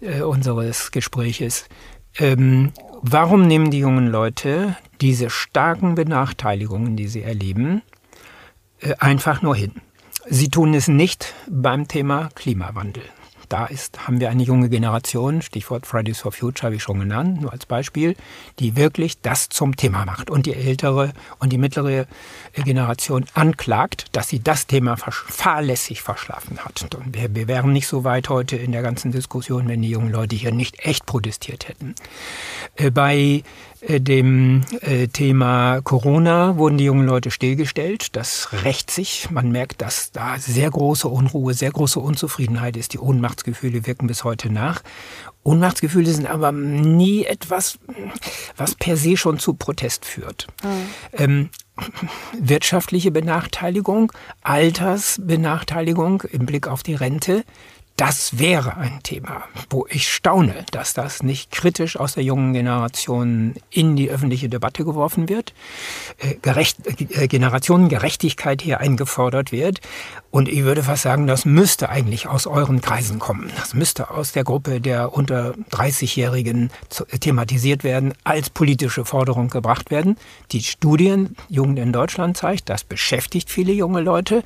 [0.01, 1.67] äh, unseres Gespräches.
[2.19, 7.81] Ähm, Warum nehmen die jungen Leute diese starken Benachteiligungen, die sie erleben,
[8.81, 9.81] äh, einfach nur hin?
[10.29, 13.03] Sie tun es nicht beim Thema Klimawandel
[13.51, 17.53] da ist, haben wir eine junge Generation, Stichwort Fridays for Future ich schon genannt, nur
[17.53, 18.17] als Beispiel,
[18.61, 22.07] die wirklich das zum Thema macht und die ältere und die mittlere
[22.55, 26.95] Generation anklagt, dass sie das Thema fahrlässig verschlafen hat.
[26.95, 30.13] Und wir, wir wären nicht so weit heute in der ganzen Diskussion, wenn die jungen
[30.13, 31.97] Leute hier nicht echt protestiert hätten.
[32.77, 33.43] Äh, bei
[33.89, 38.15] dem äh, Thema Corona wurden die jungen Leute stillgestellt.
[38.15, 39.31] Das rächt sich.
[39.31, 42.93] Man merkt, dass da sehr große Unruhe, sehr große Unzufriedenheit ist.
[42.93, 44.83] Die Ohnmachtsgefühle wirken bis heute nach.
[45.43, 47.79] Ohnmachtsgefühle sind aber nie etwas,
[48.57, 50.47] was per se schon zu Protest führt.
[50.63, 50.69] Mhm.
[51.13, 51.51] Ähm,
[52.39, 54.13] wirtschaftliche Benachteiligung,
[54.43, 57.45] Altersbenachteiligung im Blick auf die Rente,
[58.01, 63.57] das wäre ein Thema, wo ich staune, dass das nicht kritisch aus der jungen Generation
[63.69, 65.53] in die öffentliche Debatte geworfen wird,
[66.19, 69.81] äh, Gerecht, äh, Generationengerechtigkeit hier eingefordert wird.
[70.31, 73.51] Und ich würde fast sagen, das müsste eigentlich aus euren Kreisen kommen.
[73.59, 76.71] Das müsste aus der Gruppe der unter 30-Jährigen
[77.21, 80.17] thematisiert werden, als politische Forderung gebracht werden.
[80.53, 84.43] Die Studien Jugend in Deutschland zeigt, das beschäftigt viele junge Leute.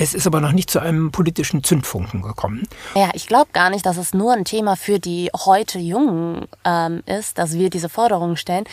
[0.00, 2.68] Es ist aber noch nicht zu einem politischen Zündfunken gekommen.
[2.94, 7.02] Ja, ich glaube gar nicht, dass es nur ein Thema für die heute Jungen ähm,
[7.04, 8.64] ist, dass wir diese Forderungen stellen.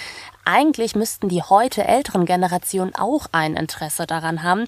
[0.45, 4.65] Eigentlich müssten die heute älteren Generationen auch ein Interesse daran haben.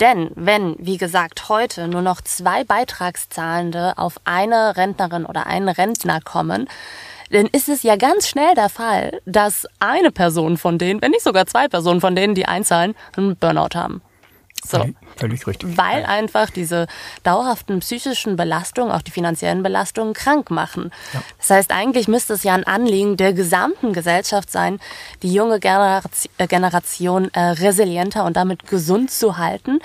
[0.00, 6.22] Denn wenn, wie gesagt, heute nur noch zwei Beitragszahlende auf eine Rentnerin oder einen Rentner
[6.22, 6.68] kommen,
[7.30, 11.24] dann ist es ja ganz schnell der Fall, dass eine Person von denen, wenn nicht
[11.24, 14.00] sogar zwei Personen von denen, die einzahlen, einen Burnout haben.
[14.64, 14.84] So.
[15.16, 15.76] Völlig richtig.
[15.76, 16.86] Weil einfach diese
[17.22, 20.90] dauerhaften psychischen Belastungen, auch die finanziellen Belastungen, krank machen.
[21.12, 21.22] Ja.
[21.38, 24.78] Das heißt, eigentlich müsste es ja ein Anliegen der gesamten Gesellschaft sein,
[25.22, 29.80] die junge äh, Generation äh, resilienter und damit gesund zu halten.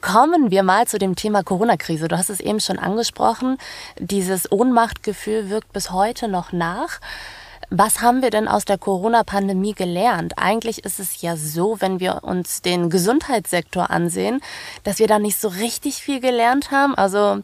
[0.00, 2.08] Kommen wir mal zu dem Thema Corona-Krise.
[2.08, 3.56] Du hast es eben schon angesprochen.
[3.98, 6.98] Dieses Ohnmachtgefühl wirkt bis heute noch nach.
[7.74, 10.34] Was haben wir denn aus der Corona-Pandemie gelernt?
[10.36, 14.42] Eigentlich ist es ja so, wenn wir uns den Gesundheitssektor ansehen,
[14.84, 16.94] dass wir da nicht so richtig viel gelernt haben.
[16.94, 17.38] Also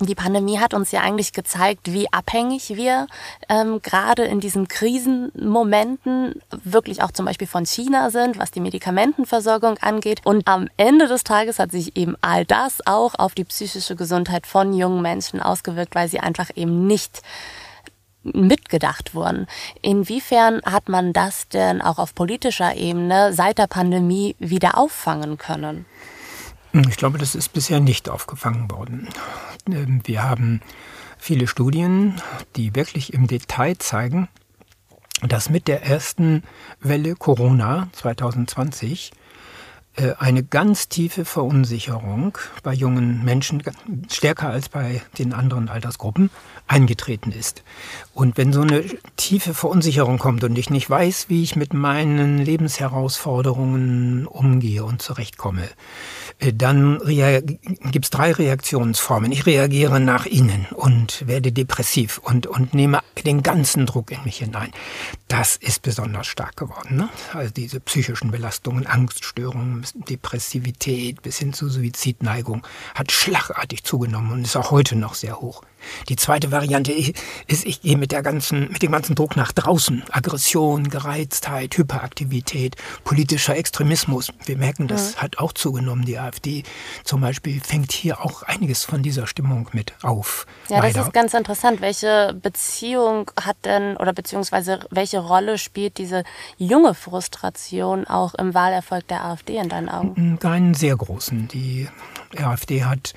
[0.00, 3.06] die Pandemie hat uns ja eigentlich gezeigt, wie abhängig wir
[3.48, 9.78] ähm, gerade in diesen Krisenmomenten wirklich auch zum Beispiel von China sind, was die Medikamentenversorgung
[9.78, 10.20] angeht.
[10.24, 14.46] Und am Ende des Tages hat sich eben all das auch auf die psychische Gesundheit
[14.46, 17.22] von jungen Menschen ausgewirkt, weil sie einfach eben nicht
[18.24, 19.46] mitgedacht wurden.
[19.82, 25.86] Inwiefern hat man das denn auch auf politischer Ebene seit der Pandemie wieder auffangen können?
[26.72, 29.08] Ich glaube, das ist bisher nicht aufgefangen worden.
[29.68, 30.60] Ähm, wir haben
[31.18, 32.20] viele Studien,
[32.56, 34.28] die wirklich im Detail zeigen,
[35.22, 36.42] dass mit der ersten
[36.80, 39.23] Welle Corona 2020 äh,
[40.18, 43.62] eine ganz tiefe Verunsicherung bei jungen Menschen,
[44.10, 46.30] stärker als bei den anderen Altersgruppen,
[46.66, 47.62] eingetreten ist.
[48.12, 48.84] Und wenn so eine
[49.16, 55.62] tiefe Verunsicherung kommt und ich nicht weiß, wie ich mit meinen Lebensherausforderungen umgehe und zurechtkomme,
[55.62, 55.68] äh,
[56.38, 56.98] dann
[57.90, 59.32] gibt es drei Reaktionsformen.
[59.32, 64.38] Ich reagiere nach innen und werde depressiv und, und nehme den ganzen Druck in mich
[64.38, 64.70] hinein.
[65.28, 66.96] Das ist besonders stark geworden.
[66.96, 67.08] Ne?
[67.32, 74.56] Also diese psychischen Belastungen, Angststörungen, Depressivität bis hin zu Suizidneigung hat schlagartig zugenommen und ist
[74.56, 75.62] auch heute noch sehr hoch.
[76.08, 80.02] Die zweite Variante ist, ich gehe mit der ganzen, mit dem ganzen Druck nach draußen.
[80.10, 84.32] Aggression, Gereiztheit, Hyperaktivität, politischer Extremismus.
[84.44, 85.22] Wir merken, das ja.
[85.22, 86.04] hat auch zugenommen.
[86.04, 86.62] Die AfD
[87.04, 90.46] zum Beispiel fängt hier auch einiges von dieser Stimmung mit auf.
[90.68, 90.98] Ja, leider.
[90.98, 91.80] das ist ganz interessant.
[91.80, 96.24] Welche Beziehung hat denn oder beziehungsweise welche Rolle spielt diese
[96.56, 100.38] junge Frustration auch im Wahlerfolg der AfD in deinen Augen?
[100.38, 101.48] Keinen sehr großen.
[101.48, 101.88] Die
[102.36, 103.14] AfD hat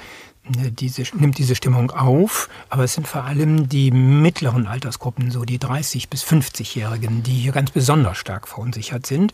[0.50, 5.60] diese, nimmt diese Stimmung auf, aber es sind vor allem die mittleren Altersgruppen, so die
[5.60, 9.34] 30- bis 50-Jährigen, die hier ganz besonders stark verunsichert sind.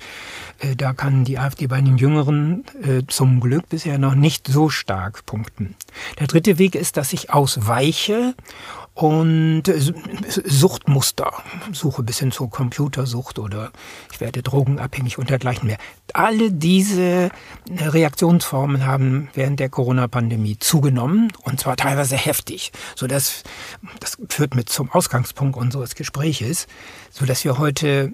[0.59, 4.69] Äh, da kann die AfD bei den Jüngeren äh, zum Glück bisher noch nicht so
[4.69, 5.75] stark punkten.
[6.19, 8.35] Der dritte Weg ist, dass ich ausweiche
[8.93, 9.63] und
[10.45, 11.33] Suchtmuster
[11.71, 13.71] suche bis hin zur Computersucht oder
[14.11, 15.79] ich werde drogenabhängig und dergleichen mehr.
[16.13, 17.31] Alle diese
[17.71, 23.41] Reaktionsformen haben während der Corona-Pandemie zugenommen und zwar teilweise heftig, so dass
[23.99, 26.67] das führt mit zum Ausgangspunkt unseres Gespräches,
[27.09, 28.13] so dass wir heute,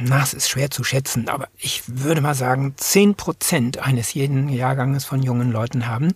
[0.00, 4.48] na, es ist schwer zu schätzen, aber ich würde mal sagen, zehn Prozent eines jeden
[4.48, 6.14] Jahrganges von jungen Leuten haben,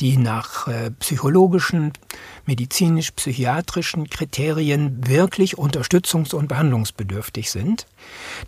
[0.00, 1.92] die nach äh, psychologischen,
[2.46, 7.86] medizinisch-psychiatrischen Kriterien wirklich unterstützungs- und behandlungsbedürftig sind.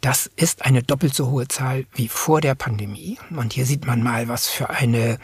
[0.01, 3.19] Das ist eine doppelt so hohe Zahl wie vor der Pandemie.
[3.31, 5.19] Und hier sieht man mal, was für eine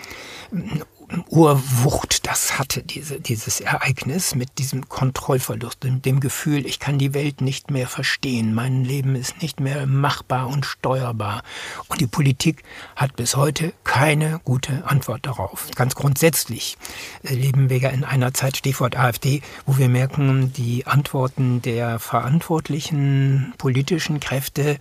[1.29, 7.40] Urwucht das hatte, diese, dieses Ereignis mit diesem Kontrollverlust, dem Gefühl, ich kann die Welt
[7.40, 11.42] nicht mehr verstehen, mein Leben ist nicht mehr machbar und steuerbar.
[11.88, 12.62] Und die Politik
[12.97, 15.69] hat bis heute keine gute Antwort darauf.
[15.75, 16.77] Ganz grundsätzlich
[17.23, 21.99] äh, leben wir ja in einer Zeit, Stichwort AfD, wo wir merken, die Antworten der
[21.99, 24.79] verantwortlichen politischen Kräfte,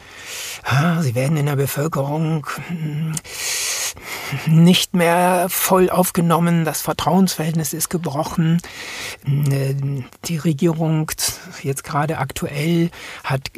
[0.63, 3.13] ah, sie werden in der Bevölkerung hm,
[4.47, 8.61] nicht mehr voll aufgenommen, das Vertrauensverhältnis ist gebrochen.
[9.25, 11.11] Die Regierung
[11.61, 12.89] jetzt gerade aktuell
[13.25, 13.51] hat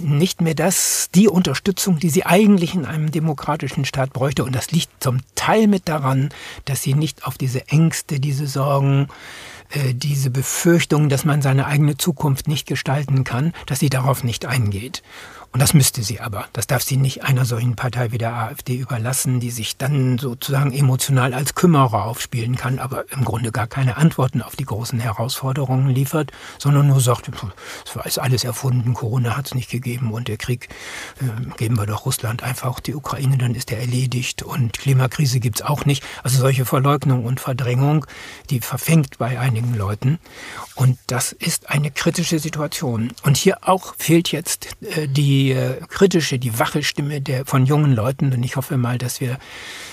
[0.00, 4.44] nicht mehr das, die Unterstützung, die sie eigentlich in einem demokratischen Staat bräuchte.
[4.44, 6.28] Und das liegt zum Teil mit daran,
[6.66, 9.08] dass sie nicht auf diese Ängste, diese Sorgen,
[9.70, 14.44] äh, diese Befürchtung, dass man seine eigene Zukunft nicht gestalten kann, dass sie darauf nicht
[14.44, 15.02] eingeht.
[15.56, 16.44] Und das müsste sie aber.
[16.52, 20.70] Das darf sie nicht einer solchen Partei wie der AfD überlassen, die sich dann sozusagen
[20.70, 25.88] emotional als Kümmerer aufspielen kann, aber im Grunde gar keine Antworten auf die großen Herausforderungen
[25.88, 30.36] liefert, sondern nur sagt, es ist alles erfunden, Corona hat es nicht gegeben und der
[30.36, 30.68] Krieg
[31.22, 35.60] äh, geben wir doch Russland einfach die Ukraine, dann ist er erledigt und Klimakrise gibt
[35.60, 36.04] es auch nicht.
[36.22, 38.04] Also solche Verleugnung und Verdrängung,
[38.50, 40.18] die verfängt bei einigen Leuten.
[40.74, 43.12] Und das ist eine kritische Situation.
[43.22, 47.66] Und hier auch fehlt jetzt äh, die die äh, kritische, die wache Stimme der, von
[47.66, 48.32] jungen Leuten.
[48.32, 49.38] Und ich hoffe mal, dass wir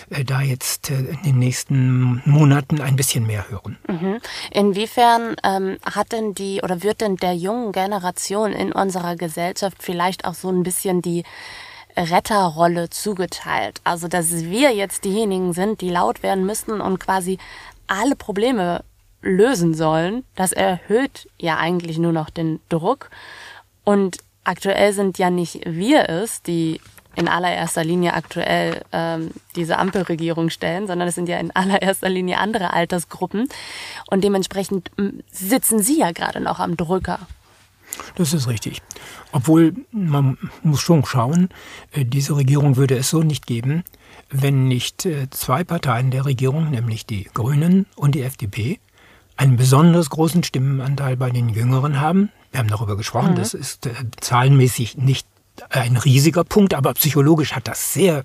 [0.09, 3.77] äh, da jetzt äh, in den nächsten Monaten ein bisschen mehr hören.
[3.87, 4.19] Mhm.
[4.51, 10.25] Inwiefern ähm, hat denn die oder wird denn der jungen Generation in unserer Gesellschaft vielleicht
[10.25, 11.23] auch so ein bisschen die
[11.95, 13.79] Retterrolle zugeteilt?
[13.83, 17.37] Also, dass wir jetzt diejenigen sind, die laut werden müssen und quasi
[17.87, 18.83] alle Probleme
[19.21, 23.09] lösen sollen, das erhöht ja eigentlich nur noch den Druck.
[23.85, 26.79] Und aktuell sind ja nicht wir es, die
[27.15, 32.39] in allererster Linie aktuell ähm, diese Ampelregierung stellen, sondern es sind ja in allererster Linie
[32.39, 33.47] andere Altersgruppen.
[34.09, 34.89] Und dementsprechend
[35.31, 37.19] sitzen Sie ja gerade noch am Drücker.
[38.15, 38.81] Das ist richtig.
[39.31, 41.49] Obwohl man muss schon schauen,
[41.91, 43.83] äh, diese Regierung würde es so nicht geben,
[44.29, 48.79] wenn nicht äh, zwei Parteien der Regierung, nämlich die Grünen und die FDP,
[49.37, 52.29] einen besonders großen Stimmenanteil bei den Jüngeren haben.
[52.53, 53.35] Wir haben darüber gesprochen, mhm.
[53.37, 55.27] das ist äh, zahlenmäßig nicht
[55.69, 58.23] ein riesiger Punkt, aber psychologisch hat das sehr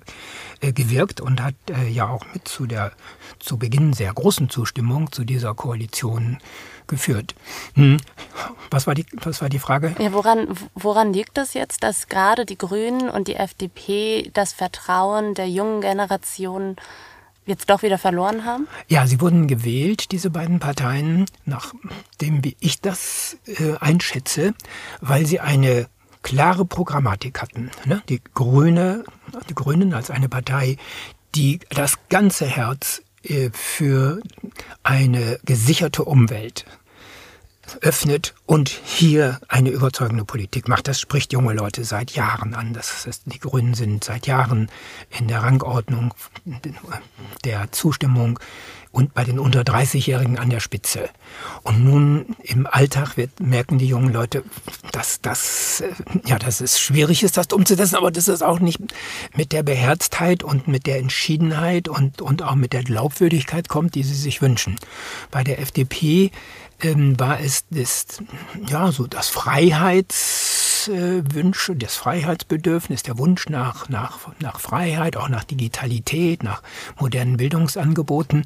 [0.61, 2.91] äh, gewirkt und hat äh, ja auch mit zu der
[3.39, 6.37] zu Beginn sehr großen Zustimmung zu dieser Koalition
[6.85, 7.33] geführt.
[7.73, 7.97] Hm.
[8.69, 9.95] Was, war die, was war die Frage?
[9.99, 14.53] Ja, woran, woran liegt es das jetzt, dass gerade die Grünen und die FDP das
[14.53, 16.75] Vertrauen der jungen Generation
[17.49, 18.67] jetzt doch wieder verloren haben?
[18.87, 24.53] Ja, sie wurden gewählt, diese beiden Parteien, nachdem wie ich das äh, einschätze,
[25.01, 25.87] weil sie eine
[26.21, 27.71] klare Programmatik hatten.
[27.85, 28.01] Ne?
[28.09, 29.03] Die Grüne,
[29.49, 30.77] die Grünen als eine Partei,
[31.35, 34.21] die das ganze Herz äh, für
[34.83, 36.65] eine gesicherte Umwelt
[37.81, 40.87] öffnet und hier eine überzeugende Politik macht.
[40.87, 42.73] Das spricht junge Leute seit Jahren an.
[42.73, 44.69] Das ist, die Grünen sind seit Jahren
[45.17, 46.13] in der Rangordnung
[47.43, 48.39] der Zustimmung
[48.91, 51.09] und bei den unter 30-Jährigen an der Spitze.
[51.63, 54.43] Und nun im Alltag wird, merken die jungen Leute,
[54.91, 55.83] dass das,
[56.25, 58.79] ja, dass es schwierig ist, das umzusetzen, aber das ist auch nicht
[59.35, 64.03] mit der Beherztheit und mit der Entschiedenheit und, und auch mit der Glaubwürdigkeit kommt, die
[64.03, 64.75] sie sich wünschen.
[65.29, 66.31] Bei der FDP
[66.81, 68.23] ähm, war es das,
[68.67, 76.43] ja, so das Freiheitswünsche, das Freiheitsbedürfnis, der Wunsch nach, nach, nach Freiheit, auch nach Digitalität,
[76.43, 76.61] nach
[76.97, 78.45] modernen Bildungsangeboten.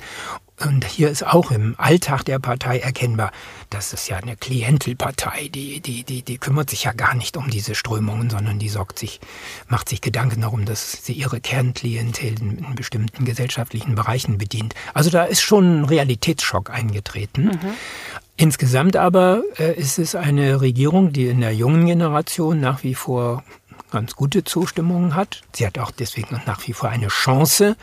[0.59, 3.31] Und hier ist auch im Alltag der Partei erkennbar,
[3.71, 7.49] das ist ja eine Klientelpartei, die, die, die, die kümmert sich ja gar nicht um
[7.49, 9.19] diese Strömungen, sondern die sorgt sich,
[9.67, 14.75] macht sich Gedanken darum, dass sie ihre Kernklientel in bestimmten gesellschaftlichen Bereichen bedient.
[14.93, 17.45] Also da ist schon ein Realitätsschock eingetreten.
[17.45, 17.73] Mhm.
[18.35, 23.43] Insgesamt aber äh, ist es eine Regierung, die in der jungen Generation nach wie vor
[23.91, 25.43] ganz gute Zustimmung hat.
[25.53, 27.75] Sie hat auch deswegen nach wie vor eine Chance.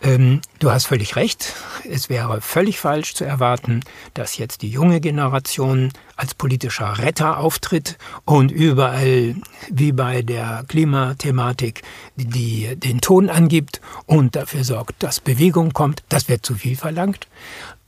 [0.00, 1.54] Ähm, du hast völlig recht.
[1.88, 3.82] Es wäre völlig falsch zu erwarten,
[4.14, 9.36] dass jetzt die junge Generation als politischer Retter auftritt und überall,
[9.70, 11.82] wie bei der Klimathematik,
[12.16, 16.02] die, den Ton angibt und dafür sorgt, dass Bewegung kommt.
[16.08, 17.26] Das wird zu viel verlangt.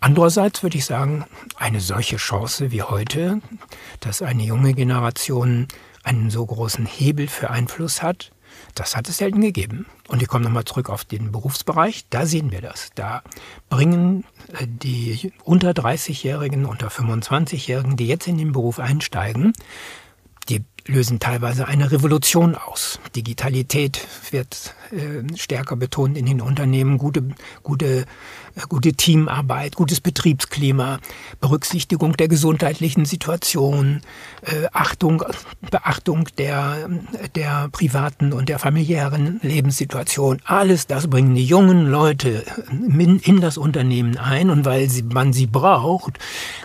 [0.00, 1.24] Andererseits würde ich sagen,
[1.56, 3.40] eine solche Chance wie heute,
[4.00, 5.68] dass eine junge Generation
[6.02, 8.32] einen so großen Hebel für Einfluss hat,
[8.74, 9.86] das hat es selten gegeben.
[10.08, 12.06] Und ich komme nochmal zurück auf den Berufsbereich.
[12.10, 12.90] Da sehen wir das.
[12.94, 13.22] Da
[13.68, 19.52] bringen äh, die unter 30-Jährigen, unter 25-Jährigen, die jetzt in den Beruf einsteigen,
[20.48, 22.98] die lösen teilweise eine Revolution aus.
[23.14, 27.28] Digitalität wird äh, stärker betont in den Unternehmen, gute,
[27.62, 28.06] gute,
[28.68, 30.98] gute Teamarbeit, gutes Betriebsklima,
[31.40, 34.00] Berücksichtigung der gesundheitlichen Situation,
[34.42, 35.22] äh, Achtung,
[35.70, 36.88] Beachtung der,
[37.34, 40.40] der privaten und der familiären Lebenssituation.
[40.44, 45.32] Alles das bringen die jungen Leute in, in das Unternehmen ein und weil sie, man
[45.32, 46.18] sie braucht,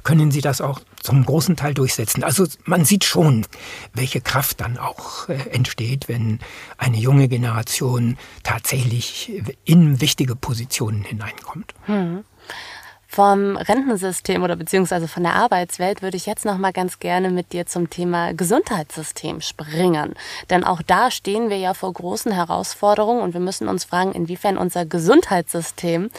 [0.03, 2.23] können sie das auch zum großen Teil durchsetzen.
[2.23, 3.45] Also man sieht schon,
[3.93, 6.39] welche Kraft dann auch äh, entsteht, wenn
[6.77, 9.31] eine junge Generation tatsächlich
[9.63, 11.73] in wichtige Positionen hineinkommt.
[11.85, 12.25] Hm.
[13.15, 17.53] Vom Rentensystem oder beziehungsweise von der Arbeitswelt würde ich jetzt noch mal ganz gerne mit
[17.53, 20.15] dir zum Thema Gesundheitssystem springen.
[20.49, 24.57] Denn auch da stehen wir ja vor großen Herausforderungen und wir müssen uns fragen, inwiefern
[24.57, 26.09] unser Gesundheitssystem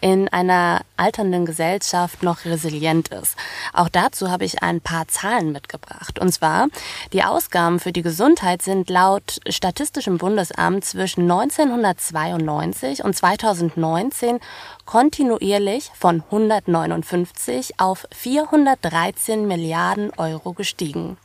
[0.00, 3.34] in einer alternden Gesellschaft noch resilient ist.
[3.72, 6.20] Auch dazu habe ich ein paar Zahlen mitgebracht.
[6.20, 6.68] Und zwar,
[7.12, 14.38] die Ausgaben für die Gesundheit sind laut Statistischem Bundesamt zwischen 1992 und 2019
[14.86, 21.16] kontinuierlich von 159 auf 413 Milliarden Euro gestiegen.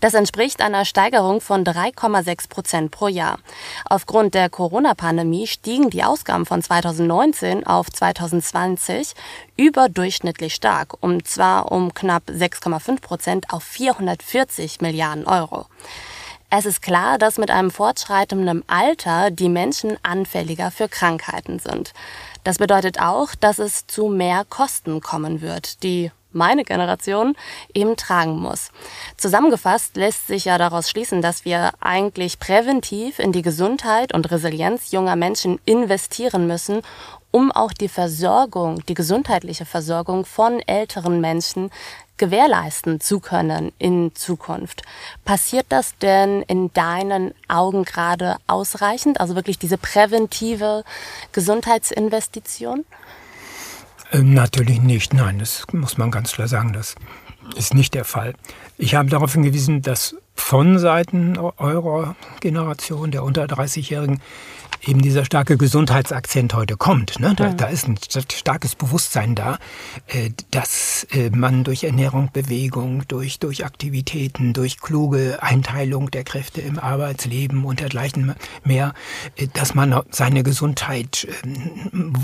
[0.00, 3.38] Das entspricht einer Steigerung von 3,6 Prozent pro Jahr.
[3.86, 9.14] Aufgrund der Corona-Pandemie stiegen die Ausgaben von 2019 auf 2020
[9.56, 15.66] überdurchschnittlich stark, und zwar um knapp 6,5 Prozent auf 440 Milliarden Euro.
[16.50, 21.92] Es ist klar, dass mit einem fortschreitenden Alter die Menschen anfälliger für Krankheiten sind.
[22.46, 27.34] Das bedeutet auch, dass es zu mehr Kosten kommen wird, die meine Generation
[27.74, 28.70] eben tragen muss.
[29.16, 34.92] Zusammengefasst lässt sich ja daraus schließen, dass wir eigentlich präventiv in die Gesundheit und Resilienz
[34.92, 36.82] junger Menschen investieren müssen,
[37.32, 41.70] um auch die Versorgung, die gesundheitliche Versorgung von älteren Menschen
[42.16, 44.82] gewährleisten zu können in Zukunft.
[45.24, 49.20] Passiert das denn in deinen Augen gerade ausreichend?
[49.20, 50.84] Also wirklich diese präventive
[51.32, 52.84] Gesundheitsinvestition?
[54.12, 55.14] Ähm, natürlich nicht.
[55.14, 56.72] Nein, das muss man ganz klar sagen.
[56.72, 56.94] Das
[57.56, 58.34] ist nicht der Fall.
[58.78, 64.20] Ich habe darauf hingewiesen, dass von Seiten eurer Generation, der unter 30-Jährigen,
[64.84, 67.18] eben dieser starke Gesundheitsakzent heute kommt.
[67.20, 67.34] Ne?
[67.36, 67.96] Da, da, ist ein
[68.32, 69.58] starkes Bewusstsein da,
[70.06, 76.60] äh, dass äh, man durch Ernährung, Bewegung, durch, durch Aktivitäten, durch kluge Einteilung der Kräfte
[76.60, 78.94] im Arbeitsleben und dergleichen mehr,
[79.36, 82.14] äh, dass man seine Gesundheit ähm,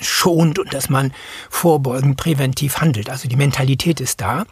[0.00, 1.12] schont und dass man
[1.48, 3.10] vorbeugend präventiv handelt.
[3.10, 4.44] Also die Mentalität ist da.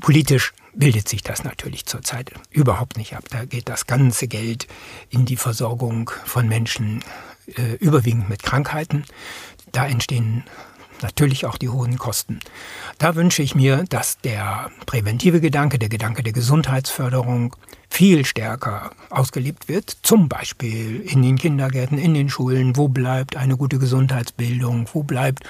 [0.00, 3.24] Politisch bildet sich das natürlich zurzeit überhaupt nicht ab.
[3.30, 4.66] Da geht das ganze Geld
[5.10, 7.02] in die Versorgung von Menschen,
[7.46, 9.04] äh, überwiegend mit Krankheiten.
[9.72, 10.44] Da entstehen
[11.02, 12.40] natürlich auch die hohen Kosten.
[12.98, 17.56] Da wünsche ich mir, dass der präventive Gedanke, der Gedanke der Gesundheitsförderung
[17.88, 22.76] viel stärker ausgelebt wird, zum Beispiel in den Kindergärten, in den Schulen.
[22.76, 24.88] Wo bleibt eine gute Gesundheitsbildung?
[24.92, 25.44] Wo bleibt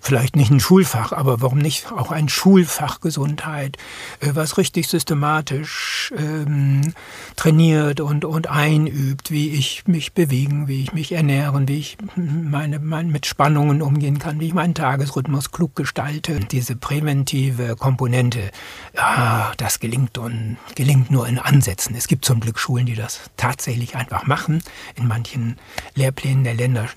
[0.00, 3.76] vielleicht nicht ein Schulfach, aber warum nicht auch ein Schulfach Gesundheit,
[4.20, 6.92] äh, was richtig systematisch ähm,
[7.36, 12.78] trainiert und, und einübt, wie ich mich bewegen, wie ich mich ernähren, wie ich meine,
[12.78, 16.40] meine, mit Spannungen umgehen kann, wie ich meinen Tagesrhythmus klug gestalte.
[16.40, 18.50] Diese präventive Komponente,
[18.96, 21.94] ja, das gelingt und gelingt nur in Ansätzen umsetzen.
[21.96, 24.62] Es gibt zum Glück Schulen, die das tatsächlich einfach machen.
[24.94, 25.56] In manchen
[25.94, 26.88] Lehrplänen der Länder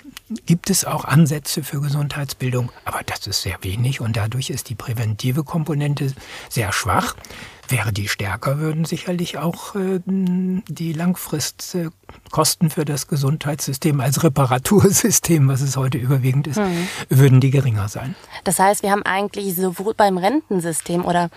[0.46, 4.74] gibt es auch Ansätze für Gesundheitsbildung, aber das ist sehr wenig und dadurch ist die
[4.74, 6.12] präventive Komponente
[6.48, 7.16] sehr schwach.
[7.68, 15.62] Wäre die stärker, würden sicherlich auch äh, die Langfristkosten für das Gesundheitssystem als Reparatursystem, was
[15.62, 16.86] es heute überwiegend ist, mhm.
[17.08, 18.14] würden die geringer sein.
[18.44, 21.28] Das heißt, wir haben eigentlich sowohl beim Rentensystem oder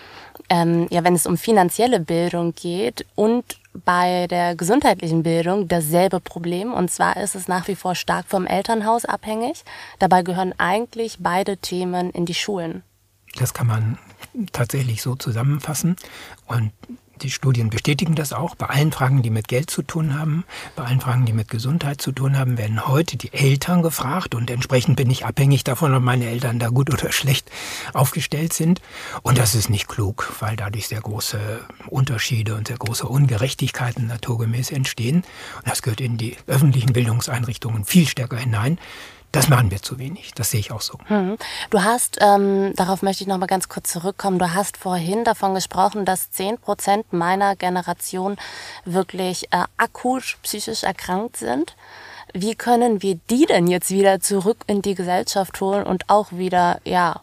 [0.49, 3.43] ähm, ja, wenn es um finanzielle Bildung geht und
[3.85, 6.73] bei der gesundheitlichen Bildung dasselbe Problem.
[6.73, 9.63] Und zwar ist es nach wie vor stark vom Elternhaus abhängig.
[9.99, 12.83] Dabei gehören eigentlich beide Themen in die Schulen.
[13.37, 13.97] Das kann man
[14.51, 15.95] tatsächlich so zusammenfassen.
[16.47, 16.71] Und
[17.23, 18.55] die Studien bestätigen das auch.
[18.55, 20.45] Bei allen Fragen, die mit Geld zu tun haben,
[20.75, 24.49] bei allen Fragen, die mit Gesundheit zu tun haben, werden heute die Eltern gefragt und
[24.49, 27.49] entsprechend bin ich abhängig davon, ob meine Eltern da gut oder schlecht
[27.93, 28.81] aufgestellt sind.
[29.21, 31.39] Und das ist nicht klug, weil dadurch sehr große
[31.87, 35.23] Unterschiede und sehr große Ungerechtigkeiten naturgemäß entstehen.
[35.57, 38.79] Und das gehört in die öffentlichen Bildungseinrichtungen viel stärker hinein.
[39.31, 40.33] Das machen wir zu wenig.
[40.33, 40.97] Das sehe ich auch so.
[41.05, 41.37] Hm.
[41.69, 44.39] Du hast, ähm, darauf möchte ich noch mal ganz kurz zurückkommen.
[44.39, 48.37] Du hast vorhin davon gesprochen, dass zehn Prozent meiner Generation
[48.85, 51.75] wirklich äh, akut psychisch erkrankt sind.
[52.33, 56.79] Wie können wir die denn jetzt wieder zurück in die Gesellschaft holen und auch wieder,
[56.83, 57.21] ja,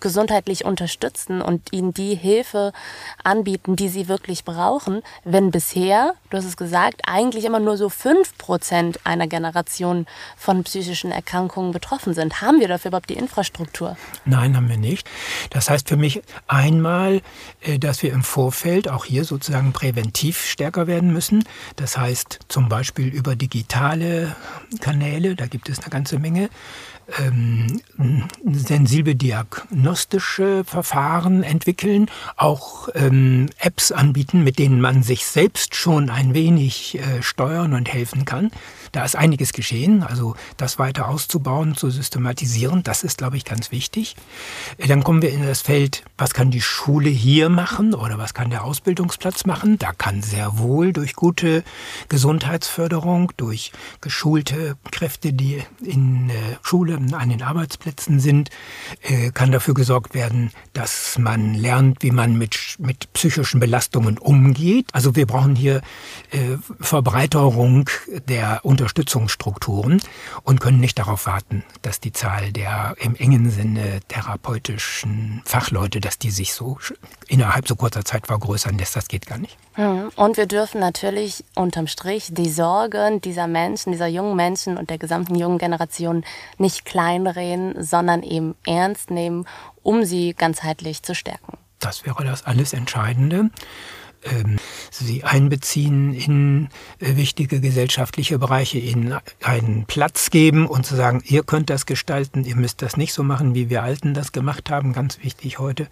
[0.00, 2.72] gesundheitlich unterstützen und ihnen die Hilfe
[3.22, 7.88] anbieten, die sie wirklich brauchen, wenn bisher, du hast es gesagt, eigentlich immer nur so
[7.88, 10.06] fünf Prozent einer Generation
[10.36, 12.40] von psychischen Erkrankungen betroffen sind.
[12.40, 13.96] Haben wir dafür überhaupt die Infrastruktur?
[14.24, 15.08] Nein, haben wir nicht.
[15.50, 17.20] Das heißt für mich einmal,
[17.60, 21.44] äh, dass wir im Vorfeld auch hier sozusagen präventiv stärker werden müssen.
[21.76, 24.34] Das heißt zum Beispiel über digitale
[24.80, 26.48] Kanäle, da gibt es eine ganze Menge
[27.18, 27.80] ähm,
[28.44, 36.10] sensible Diag diagnostische Verfahren entwickeln, auch ähm, Apps anbieten, mit denen man sich selbst schon
[36.10, 38.50] ein wenig äh, steuern und helfen kann.
[38.92, 43.72] Da ist einiges geschehen, also das weiter auszubauen, zu systematisieren, das ist, glaube ich, ganz
[43.72, 44.14] wichtig.
[44.78, 48.34] Äh, dann kommen wir in das Feld, was kann die Schule hier machen oder was
[48.34, 49.78] kann der Ausbildungsplatz machen?
[49.78, 51.64] Da kann sehr wohl durch gute
[52.08, 58.50] Gesundheitsförderung, durch geschulte Kräfte, die in äh, Schule, an den Arbeitsplätzen sind,
[59.02, 64.86] äh, kann dafür gesorgt werden, dass man lernt, wie man mit, mit psychischen Belastungen umgeht.
[64.92, 65.82] Also wir brauchen hier
[66.80, 67.88] Verbreiterung
[68.28, 70.02] der Unter Unterstützungsstrukturen
[70.42, 76.18] und können nicht darauf warten, dass die Zahl der im engen Sinne therapeutischen Fachleute, dass
[76.18, 76.78] die sich so
[77.28, 78.94] innerhalb so kurzer Zeit vergrößern lässt.
[78.94, 79.56] Das geht gar nicht.
[79.72, 80.10] Hm.
[80.16, 84.98] Und wir dürfen natürlich unterm Strich die Sorgen dieser Menschen, dieser jungen Menschen und der
[84.98, 86.24] gesamten jungen Generation
[86.58, 89.46] nicht kleinreden, sondern eben ernst nehmen,
[89.82, 91.58] um sie ganzheitlich zu stärken.
[91.80, 93.50] Das wäre das alles Entscheidende
[94.24, 94.56] ähm,
[94.90, 96.68] sie einbeziehen in
[96.98, 102.44] äh, wichtige gesellschaftliche Bereiche, ihnen einen Platz geben und zu sagen, ihr könnt das gestalten,
[102.44, 105.88] ihr müsst das nicht so machen, wie wir Alten das gemacht haben, ganz wichtig heute.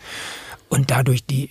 [0.72, 1.50] Und dadurch die,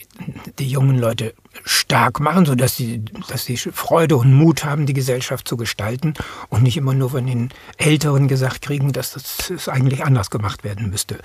[0.58, 5.48] die jungen Leute stark machen, sodass sie, dass sie Freude und Mut haben, die Gesellschaft
[5.48, 6.16] zu gestalten
[6.50, 10.90] und nicht immer nur von den Älteren gesagt kriegen, dass das eigentlich anders gemacht werden
[10.90, 11.20] müsste.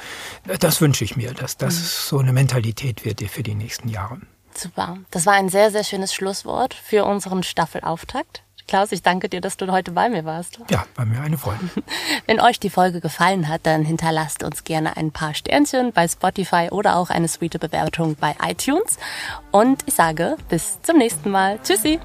[0.60, 1.84] Das wünsche ich mir, dass das mhm.
[1.84, 4.18] so eine Mentalität wird für die nächsten Jahre.
[4.54, 4.98] Super.
[5.10, 8.42] Das war ein sehr, sehr schönes Schlusswort für unseren Staffelauftakt.
[8.68, 10.58] Klaus, ich danke dir, dass du heute bei mir warst.
[10.70, 11.60] Ja, bei mir eine Freude.
[12.26, 16.68] Wenn euch die Folge gefallen hat, dann hinterlasst uns gerne ein paar Sternchen bei Spotify
[16.70, 18.98] oder auch eine sweete Bewertung bei iTunes.
[19.52, 21.60] Und ich sage bis zum nächsten Mal.
[21.62, 22.00] Tschüssi.